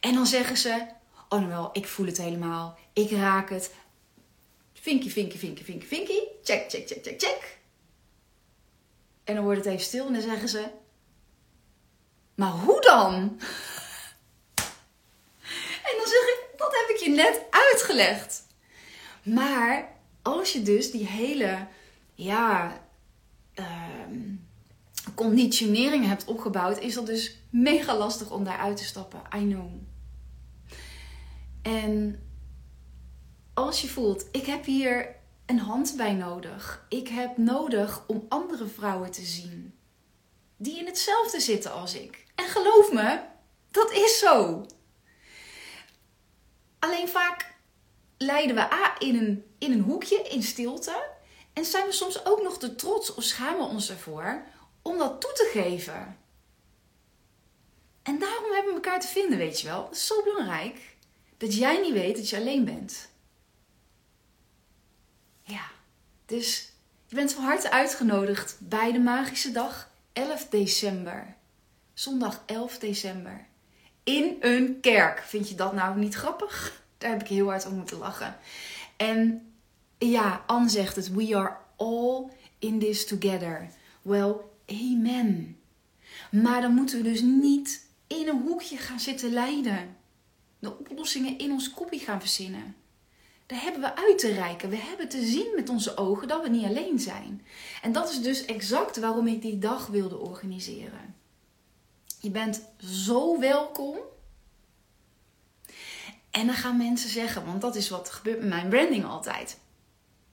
En 0.00 0.14
dan 0.14 0.26
zeggen 0.26 0.56
ze, 0.56 0.86
oh 1.28 1.38
nou 1.38 1.48
wel, 1.50 1.70
ik 1.72 1.86
voel 1.86 2.06
het 2.06 2.18
helemaal. 2.18 2.78
Ik 2.92 3.10
raak 3.10 3.50
het. 3.50 3.74
Vinkie, 4.72 5.12
vinkie, 5.12 5.38
vinkie, 5.38 5.64
vinkie, 5.64 5.88
vinkie. 5.88 6.28
Check, 6.42 6.70
check, 6.70 6.86
check, 6.86 7.02
check, 7.02 7.20
check. 7.20 7.58
En 9.24 9.34
dan 9.34 9.44
wordt 9.44 9.64
het 9.64 9.68
even 9.68 9.84
stil 9.86 10.06
en 10.06 10.12
dan 10.12 10.22
zeggen 10.22 10.48
ze: 10.48 10.68
Maar 12.34 12.50
hoe 12.50 12.80
dan? 12.80 13.40
En 15.82 15.96
dan 15.96 16.06
zeg 16.06 16.26
je 17.00 17.10
net 17.10 17.40
uitgelegd. 17.50 18.46
Maar 19.22 19.88
als 20.22 20.52
je 20.52 20.62
dus 20.62 20.90
die 20.90 21.06
hele, 21.06 21.66
ja, 22.14 22.80
uh, 23.54 23.66
conditionering 25.14 26.06
hebt 26.06 26.24
opgebouwd, 26.24 26.78
is 26.78 26.94
dat 26.94 27.06
dus 27.06 27.38
mega 27.50 27.96
lastig 27.96 28.30
om 28.30 28.44
daaruit 28.44 28.76
te 28.76 28.84
stappen. 28.84 29.20
I 29.36 29.48
know. 29.48 29.70
En 31.62 32.22
als 33.54 33.80
je 33.80 33.88
voelt, 33.88 34.26
ik 34.32 34.46
heb 34.46 34.64
hier 34.64 35.14
een 35.46 35.58
hand 35.58 35.94
bij 35.96 36.12
nodig. 36.12 36.86
Ik 36.88 37.08
heb 37.08 37.36
nodig 37.36 38.04
om 38.06 38.26
andere 38.28 38.66
vrouwen 38.66 39.10
te 39.10 39.24
zien 39.24 39.74
die 40.56 40.78
in 40.78 40.86
hetzelfde 40.86 41.40
zitten 41.40 41.72
als 41.72 41.94
ik. 41.94 42.26
En 42.34 42.44
geloof 42.44 42.92
me, 42.92 43.20
dat 43.70 43.92
is 43.92 44.18
zo. 44.18 44.66
Alleen 46.86 47.08
vaak 47.08 47.54
leiden 48.16 48.56
we 48.56 48.72
A 48.72 48.96
in 48.98 49.16
een, 49.16 49.44
in 49.58 49.72
een 49.72 49.80
hoekje, 49.80 50.22
in 50.22 50.42
stilte. 50.42 51.10
En 51.52 51.64
zijn 51.64 51.86
we 51.86 51.92
soms 51.92 52.24
ook 52.24 52.42
nog 52.42 52.58
te 52.58 52.74
trots 52.74 53.14
of 53.14 53.24
schamen 53.24 53.66
ons 53.68 53.90
ervoor 53.90 54.44
om 54.82 54.98
dat 54.98 55.20
toe 55.20 55.32
te 55.32 55.50
geven. 55.52 56.18
En 58.02 58.18
daarom 58.18 58.52
hebben 58.52 58.74
we 58.74 58.80
elkaar 58.80 59.00
te 59.00 59.06
vinden, 59.06 59.38
weet 59.38 59.60
je 59.60 59.66
wel. 59.66 59.84
Het 59.84 59.96
is 59.96 60.06
zo 60.06 60.22
belangrijk 60.22 60.96
dat 61.36 61.54
jij 61.54 61.80
niet 61.80 61.92
weet 61.92 62.16
dat 62.16 62.28
je 62.28 62.36
alleen 62.36 62.64
bent. 62.64 63.08
Ja, 65.42 65.70
dus 66.26 66.72
je 67.06 67.14
bent 67.14 67.32
van 67.32 67.44
harte 67.44 67.70
uitgenodigd 67.70 68.56
bij 68.60 68.92
de 68.92 68.98
magische 68.98 69.52
dag 69.52 69.90
11 70.12 70.48
december. 70.48 71.36
Zondag 71.94 72.42
11 72.46 72.78
december. 72.78 73.46
In 74.06 74.36
een 74.40 74.80
kerk. 74.80 75.18
Vind 75.18 75.48
je 75.48 75.54
dat 75.54 75.72
nou 75.72 75.98
niet 75.98 76.14
grappig? 76.14 76.82
Daar 76.98 77.10
heb 77.10 77.20
ik 77.20 77.28
heel 77.28 77.48
hard 77.48 77.66
om 77.66 77.74
moeten 77.74 77.98
lachen. 77.98 78.36
En 78.96 79.46
ja, 79.98 80.42
Anne 80.46 80.68
zegt 80.68 80.96
het. 80.96 81.12
We 81.12 81.36
are 81.36 81.56
all 81.76 82.24
in 82.58 82.78
this 82.78 83.06
together. 83.06 83.68
Well, 84.02 84.34
amen. 84.66 85.58
Maar 86.30 86.60
dan 86.60 86.74
moeten 86.74 86.96
we 86.96 87.02
dus 87.02 87.20
niet 87.20 87.86
in 88.06 88.28
een 88.28 88.42
hoekje 88.42 88.76
gaan 88.76 89.00
zitten 89.00 89.32
lijden. 89.32 89.96
De 90.58 90.78
oplossingen 90.78 91.38
in 91.38 91.50
ons 91.50 91.70
kopje 91.70 91.98
gaan 91.98 92.20
verzinnen. 92.20 92.76
Daar 93.46 93.62
hebben 93.62 93.80
we 93.80 93.96
uit 93.96 94.18
te 94.18 94.32
reiken. 94.32 94.68
We 94.68 94.76
hebben 94.76 95.08
te 95.08 95.24
zien 95.24 95.52
met 95.56 95.68
onze 95.68 95.96
ogen 95.96 96.28
dat 96.28 96.42
we 96.42 96.48
niet 96.48 96.64
alleen 96.64 96.98
zijn. 96.98 97.46
En 97.82 97.92
dat 97.92 98.10
is 98.10 98.22
dus 98.22 98.44
exact 98.44 98.96
waarom 98.98 99.26
ik 99.26 99.42
die 99.42 99.58
dag 99.58 99.86
wilde 99.86 100.18
organiseren. 100.18 101.15
Je 102.20 102.30
bent 102.30 102.62
zo 102.78 103.40
welkom. 103.40 103.98
En 106.30 106.46
dan 106.46 106.54
gaan 106.54 106.76
mensen 106.76 107.10
zeggen, 107.10 107.44
want 107.44 107.60
dat 107.60 107.76
is 107.76 107.88
wat 107.88 108.10
gebeurt 108.10 108.38
met 108.38 108.48
mijn 108.48 108.68
branding 108.68 109.04
altijd. 109.04 109.58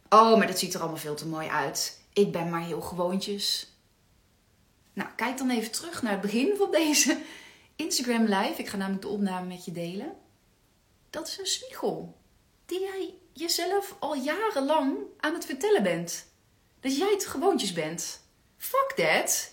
Oh, 0.10 0.38
maar 0.38 0.48
dat 0.48 0.60
ziet 0.60 0.74
er 0.74 0.80
allemaal 0.80 0.98
veel 0.98 1.15
te 1.15 1.28
mooi 1.28 1.48
uit. 1.48 2.00
Ik 2.13 2.32
ben 2.32 2.50
maar 2.50 2.63
heel 2.63 2.82
gewoontjes. 2.82 3.72
Nou, 4.93 5.10
kijk 5.15 5.38
dan 5.38 5.50
even 5.50 5.72
terug 5.72 6.02
naar 6.02 6.12
het 6.12 6.22
begin 6.22 6.56
van 6.58 6.72
deze 6.72 7.22
Instagram 7.76 8.24
live. 8.24 8.54
Ik 8.58 8.67
ga 8.67 8.78
namelijk 8.78 9.02
de 9.02 9.08
opname 9.08 9.48
met 9.48 9.65
je 9.65 9.72
delen. 9.72 10.13
Dat 11.10 11.28
is 11.28 11.39
een 11.39 11.46
spiegel 11.46 12.17
die 12.65 12.80
jij 12.80 13.13
jezelf 13.34 13.96
al 14.00 14.15
jarenlang 14.15 14.98
aan 15.19 15.34
het 15.34 15.46
vertellen 15.46 15.84
bent. 15.84 16.26
Dat 16.80 16.98
jij 16.98 17.12
het 17.12 17.26
gewoontjes 17.26 17.74
bent. 17.74 18.22
Fuck 18.58 18.93
that. 18.96 19.52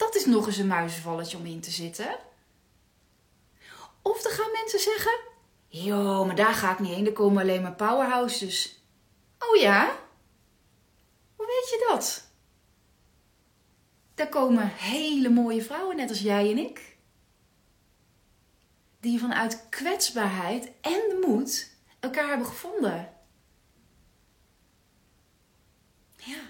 Dat 0.00 0.14
is 0.14 0.24
nog 0.26 0.46
eens 0.46 0.56
een 0.56 0.66
muizenvalletje 0.66 1.36
om 1.36 1.46
in 1.46 1.60
te 1.60 1.70
zitten. 1.70 2.18
Of 4.02 4.22
dan 4.22 4.32
gaan 4.32 4.50
mensen 4.52 4.78
zeggen: 4.78 5.20
Yo, 5.68 6.24
maar 6.24 6.34
daar 6.36 6.54
ga 6.54 6.72
ik 6.72 6.78
niet 6.78 6.94
heen. 6.94 7.06
Er 7.06 7.12
komen 7.12 7.42
alleen 7.42 7.62
maar 7.62 7.74
powerhouses. 7.74 8.82
Oh 9.38 9.56
ja? 9.56 9.98
Hoe 11.36 11.46
weet 11.46 11.68
je 11.70 11.86
dat? 11.88 12.28
Daar 14.14 14.28
komen 14.28 14.68
hele 14.68 15.28
mooie 15.28 15.62
vrouwen, 15.62 15.96
net 15.96 16.08
als 16.08 16.20
jij 16.20 16.50
en 16.50 16.58
ik. 16.58 16.96
die 19.00 19.20
vanuit 19.20 19.66
kwetsbaarheid 19.68 20.64
en 20.80 21.00
de 21.08 21.24
moed 21.26 21.70
elkaar 22.00 22.28
hebben 22.28 22.46
gevonden. 22.46 23.12
Ja. 26.16 26.40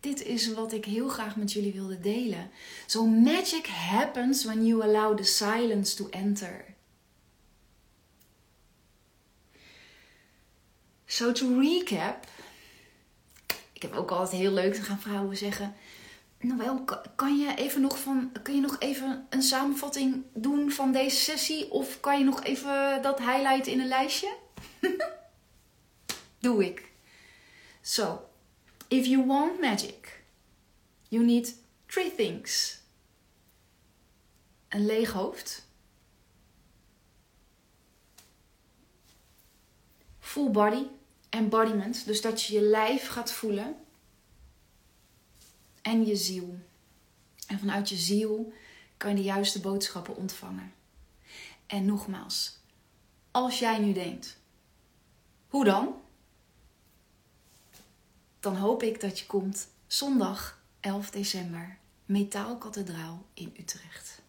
Dit 0.00 0.22
is 0.22 0.52
wat 0.52 0.72
ik 0.72 0.84
heel 0.84 1.08
graag 1.08 1.36
met 1.36 1.52
jullie 1.52 1.72
wilde 1.72 2.00
delen. 2.00 2.50
So 2.86 3.06
magic 3.06 3.66
happens 3.66 4.44
when 4.44 4.66
you 4.66 4.82
allow 4.82 5.16
the 5.16 5.24
silence 5.24 5.96
to 5.96 6.08
enter. 6.10 6.64
So 11.06 11.32
to 11.32 11.60
recap. 11.60 12.26
Ik 13.72 13.82
heb 13.82 13.94
ook 13.94 14.10
altijd 14.10 14.40
heel 14.40 14.52
leuk 14.52 14.74
te 14.74 14.82
gaan 14.82 15.00
vrouwen 15.00 15.36
zeggen. 15.36 15.74
Nou, 16.38 16.84
kan 17.16 17.38
je 17.38 17.54
even 17.54 17.80
nog 17.80 18.00
van, 18.00 18.32
kun 18.42 18.54
je 18.54 18.60
nog 18.60 18.76
even 18.78 19.26
een 19.30 19.42
samenvatting 19.42 20.24
doen 20.34 20.70
van 20.70 20.92
deze 20.92 21.16
sessie? 21.16 21.70
Of 21.70 22.00
kan 22.00 22.18
je 22.18 22.24
nog 22.24 22.44
even 22.44 23.02
dat 23.02 23.18
highlight 23.18 23.66
in 23.66 23.80
een 23.80 23.88
lijstje? 23.88 24.36
Doe 26.38 26.64
ik. 26.64 26.90
So, 27.80 28.29
if 28.90 29.06
you 29.06 29.24
want 29.26 29.60
magic, 29.60 30.22
you 31.08 31.24
need 31.24 31.54
three 31.86 32.14
things. 32.14 32.80
Een 34.68 34.86
leeg 34.86 35.12
hoofd. 35.12 35.68
Full 40.18 40.50
body, 40.50 40.86
embodiment. 41.28 42.06
Dus 42.06 42.20
dat 42.20 42.42
je 42.42 42.54
je 42.54 42.60
lijf 42.60 43.08
gaat 43.08 43.32
voelen 43.32 43.76
en 45.82 46.06
je 46.06 46.16
ziel. 46.16 46.58
En 47.46 47.58
vanuit 47.58 47.88
je 47.88 47.96
ziel 47.96 48.52
kan 48.96 49.10
je 49.10 49.16
de 49.16 49.22
juiste 49.22 49.60
boodschappen 49.60 50.16
ontvangen. 50.16 50.74
En 51.66 51.84
nogmaals, 51.84 52.58
als 53.30 53.58
jij 53.58 53.78
nu 53.78 53.92
denkt, 53.92 54.38
hoe 55.48 55.64
dan? 55.64 55.94
Dan 58.40 58.56
hoop 58.56 58.82
ik 58.82 59.00
dat 59.00 59.18
je 59.18 59.26
komt 59.26 59.68
zondag 59.86 60.62
11 60.80 61.10
december, 61.10 61.78
Metaalkathedraal 62.04 63.26
in 63.34 63.54
Utrecht. 63.58 64.22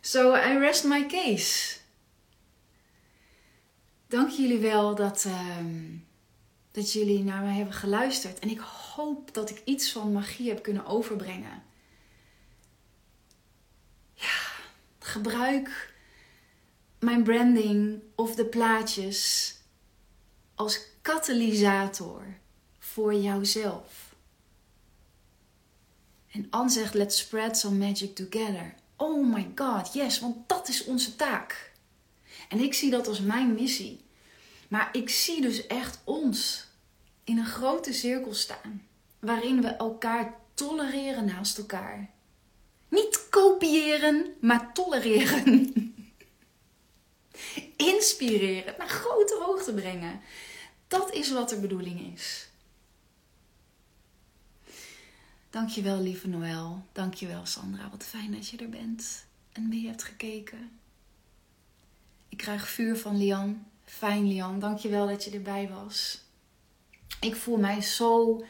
So 0.00 0.34
I 0.34 0.58
rest 0.58 0.84
my 0.84 1.06
case. 1.06 1.76
Dank 4.06 4.30
jullie 4.30 4.58
wel 4.58 4.94
dat. 4.94 5.24
Uh, 5.24 5.56
dat 6.72 6.92
jullie 6.92 7.24
naar 7.24 7.42
mij 7.42 7.54
hebben 7.54 7.74
geluisterd. 7.74 8.38
En 8.38 8.48
ik 8.48 8.58
hoop 8.58 9.34
dat 9.34 9.50
ik 9.50 9.62
iets 9.64 9.92
van 9.92 10.12
magie 10.12 10.48
heb 10.48 10.62
kunnen 10.62 10.86
overbrengen. 10.86 11.62
Ja, 14.14 14.40
gebruik 14.98 15.94
mijn 16.98 17.22
branding 17.22 18.02
of 18.14 18.34
de 18.34 18.44
plaatjes 18.44 19.54
als 20.54 20.80
katalysator 21.02 22.22
voor 22.78 23.14
jouzelf. 23.14 24.14
En 26.30 26.46
Anne 26.50 26.70
zegt: 26.70 26.94
Let's 26.94 27.18
spread 27.18 27.58
some 27.58 27.86
magic 27.86 28.14
together. 28.14 28.74
Oh 28.96 29.26
my 29.34 29.52
god, 29.54 29.92
yes, 29.92 30.20
want 30.20 30.48
dat 30.48 30.68
is 30.68 30.84
onze 30.84 31.16
taak. 31.16 31.72
En 32.48 32.58
ik 32.58 32.74
zie 32.74 32.90
dat 32.90 33.06
als 33.08 33.20
mijn 33.20 33.54
missie. 33.54 34.00
Maar 34.68 34.88
ik 34.92 35.10
zie 35.10 35.40
dus 35.40 35.66
echt 35.66 36.00
ons 36.04 36.66
in 37.24 37.38
een 37.38 37.46
grote 37.46 37.92
cirkel 37.92 38.34
staan, 38.34 38.86
waarin 39.18 39.62
we 39.62 39.68
elkaar 39.68 40.34
tolereren 40.54 41.24
naast 41.24 41.58
elkaar. 41.58 42.10
Niet 42.88 43.28
kopiëren, 43.30 44.34
maar 44.40 44.72
tolereren. 44.72 45.72
Inspireren, 47.76 48.74
naar 48.78 48.88
grote 48.88 49.38
hoogte 49.44 49.74
brengen. 49.74 50.20
Dat 50.92 51.12
is 51.12 51.32
wat 51.32 51.48
de 51.48 51.60
bedoeling 51.60 52.12
is. 52.14 52.48
Dankjewel, 55.50 56.00
lieve 56.00 56.28
Noël. 56.28 56.84
Dankjewel, 56.92 57.46
Sandra. 57.46 57.90
Wat 57.90 58.04
fijn 58.04 58.32
dat 58.32 58.48
je 58.48 58.56
er 58.56 58.68
bent 58.68 59.24
en 59.52 59.68
mee 59.68 59.86
hebt 59.86 60.02
gekeken. 60.02 60.70
Ik 62.28 62.36
krijg 62.38 62.68
vuur 62.68 62.96
van 62.96 63.16
Lian. 63.16 63.66
Fijn, 63.84 64.28
Lian. 64.28 64.58
Dankjewel 64.58 65.06
dat 65.06 65.24
je 65.24 65.30
erbij 65.30 65.68
was. 65.68 66.22
Ik 67.20 67.36
voel 67.36 67.56
mij 67.56 67.80
zo 67.82 68.44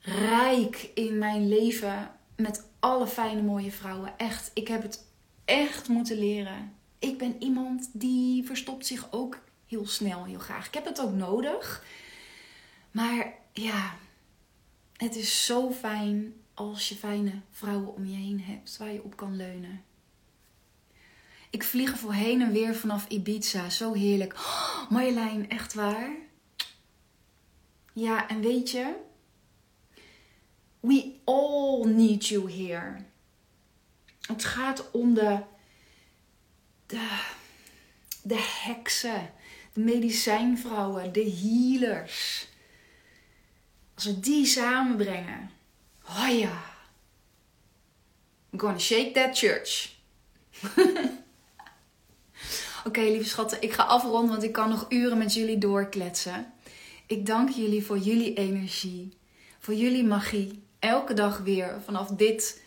rijk 0.00 0.90
in 0.94 1.18
mijn 1.18 1.48
leven 1.48 2.10
met 2.36 2.64
alle 2.78 3.06
fijne, 3.06 3.42
mooie 3.42 3.72
vrouwen. 3.72 4.18
Echt, 4.18 4.50
ik 4.54 4.68
heb 4.68 4.82
het 4.82 5.04
echt 5.44 5.88
moeten 5.88 6.18
leren. 6.18 6.72
Ik 6.98 7.18
ben 7.18 7.42
iemand 7.42 7.88
die 7.92 8.44
verstopt 8.44 8.86
zich 8.86 9.12
ook 9.12 9.38
heel 9.70 9.86
snel, 9.86 10.24
heel 10.24 10.38
graag. 10.38 10.66
Ik 10.66 10.74
heb 10.74 10.84
het 10.84 11.00
ook 11.00 11.12
nodig. 11.12 11.84
Maar 12.90 13.32
ja, 13.52 13.94
het 14.96 15.16
is 15.16 15.44
zo 15.46 15.70
fijn 15.70 16.34
als 16.54 16.88
je 16.88 16.94
fijne 16.94 17.40
vrouwen 17.50 17.94
om 17.94 18.06
je 18.06 18.16
heen 18.16 18.40
hebt 18.40 18.76
waar 18.76 18.92
je 18.92 19.02
op 19.02 19.16
kan 19.16 19.36
leunen. 19.36 19.84
Ik 21.50 21.62
vlieg 21.62 21.90
er 21.90 21.98
voor 21.98 22.12
heen 22.12 22.42
en 22.42 22.52
weer 22.52 22.74
vanaf 22.74 23.08
Ibiza. 23.08 23.70
Zo 23.70 23.92
heerlijk. 23.92 24.34
Oh, 24.34 24.90
Marjolein, 24.90 25.48
echt 25.48 25.74
waar? 25.74 26.10
Ja, 27.92 28.28
en 28.28 28.40
weet 28.40 28.70
je, 28.70 28.94
we 30.80 31.14
all 31.24 31.84
need 31.86 32.26
you 32.26 32.52
here. 32.52 32.96
Het 34.20 34.44
gaat 34.44 34.90
om 34.90 35.14
de, 35.14 35.38
de, 36.86 37.20
de 38.22 38.58
heksen, 38.64 39.32
de 39.72 39.80
medicijnvrouwen, 39.80 41.12
de 41.12 41.30
healers. 41.42 42.48
Als 43.94 44.04
we 44.04 44.20
die 44.20 44.46
samenbrengen, 44.46 45.50
oh 46.08 46.38
ja, 46.38 46.62
I'm 48.52 48.58
gonna 48.58 48.78
shake 48.78 49.10
that 49.10 49.38
church. 49.38 49.90
Oké, 52.86 53.00
lieve 53.00 53.28
schatten, 53.28 53.62
ik 53.62 53.72
ga 53.72 53.82
afronden, 53.82 54.30
want 54.30 54.42
ik 54.42 54.52
kan 54.52 54.68
nog 54.68 54.86
uren 54.88 55.18
met 55.18 55.34
jullie 55.34 55.58
doorkletsen. 55.58 56.52
Ik 57.06 57.26
dank 57.26 57.48
jullie 57.48 57.84
voor 57.84 57.98
jullie 57.98 58.34
energie, 58.34 59.18
voor 59.58 59.74
jullie 59.74 60.04
magie. 60.04 60.62
Elke 60.78 61.14
dag 61.14 61.38
weer 61.38 61.80
vanaf 61.84 62.08
dit 62.08 62.62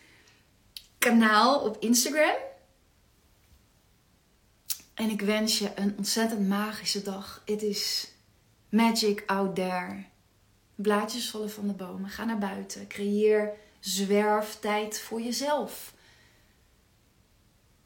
kanaal 0.98 1.60
op 1.60 1.78
Instagram. 1.80 2.36
En 4.94 5.10
ik 5.10 5.22
wens 5.22 5.60
je 5.60 5.72
een 5.76 5.98
ontzettend 5.98 6.48
magische 6.48 7.02
dag. 7.02 7.42
Het 7.46 7.62
is 7.62 8.12
magic 8.70 9.24
out 9.26 9.56
there. 9.56 10.06
Blaadjes 10.76 11.30
vallen 11.30 11.52
van 11.52 11.68
de 11.68 11.74
bomen. 11.74 12.10
Ga 12.10 12.26
naar 12.26 12.38
buiten. 12.38 12.88
Creëer 12.88 13.52
zwerftijd 13.80 15.00
voor 15.00 15.22
jezelf. 15.22 15.94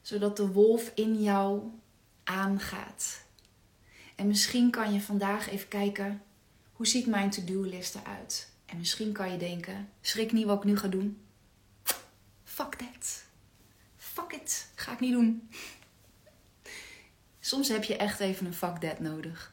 Zodat 0.01 0.37
de 0.37 0.47
wolf 0.47 0.91
in 0.95 1.21
jou 1.21 1.61
aangaat. 2.23 3.25
En 4.15 4.27
misschien 4.27 4.71
kan 4.71 4.93
je 4.93 5.01
vandaag 5.01 5.49
even 5.49 5.67
kijken 5.67 6.21
hoe 6.77 6.87
ziet 6.87 7.05
mijn 7.05 7.29
to-do-list 7.29 7.95
eruit? 7.95 8.49
En 8.65 8.77
misschien 8.77 9.11
kan 9.11 9.31
je 9.31 9.37
denken, 9.37 9.89
schrik 10.01 10.31
niet 10.31 10.45
wat 10.45 10.57
ik 10.57 10.63
nu 10.63 10.77
ga 10.77 10.87
doen. 10.87 11.21
Fuck 12.43 12.73
that. 12.75 13.23
Fuck 13.97 14.31
it. 14.31 14.67
Ga 14.75 14.91
ik 14.91 14.99
niet 14.99 15.11
doen. 15.11 15.49
Soms 17.47 17.67
heb 17.67 17.83
je 17.83 17.97
echt 17.97 18.19
even 18.19 18.45
een 18.45 18.53
fuck 18.53 18.81
nodig. 18.99 19.45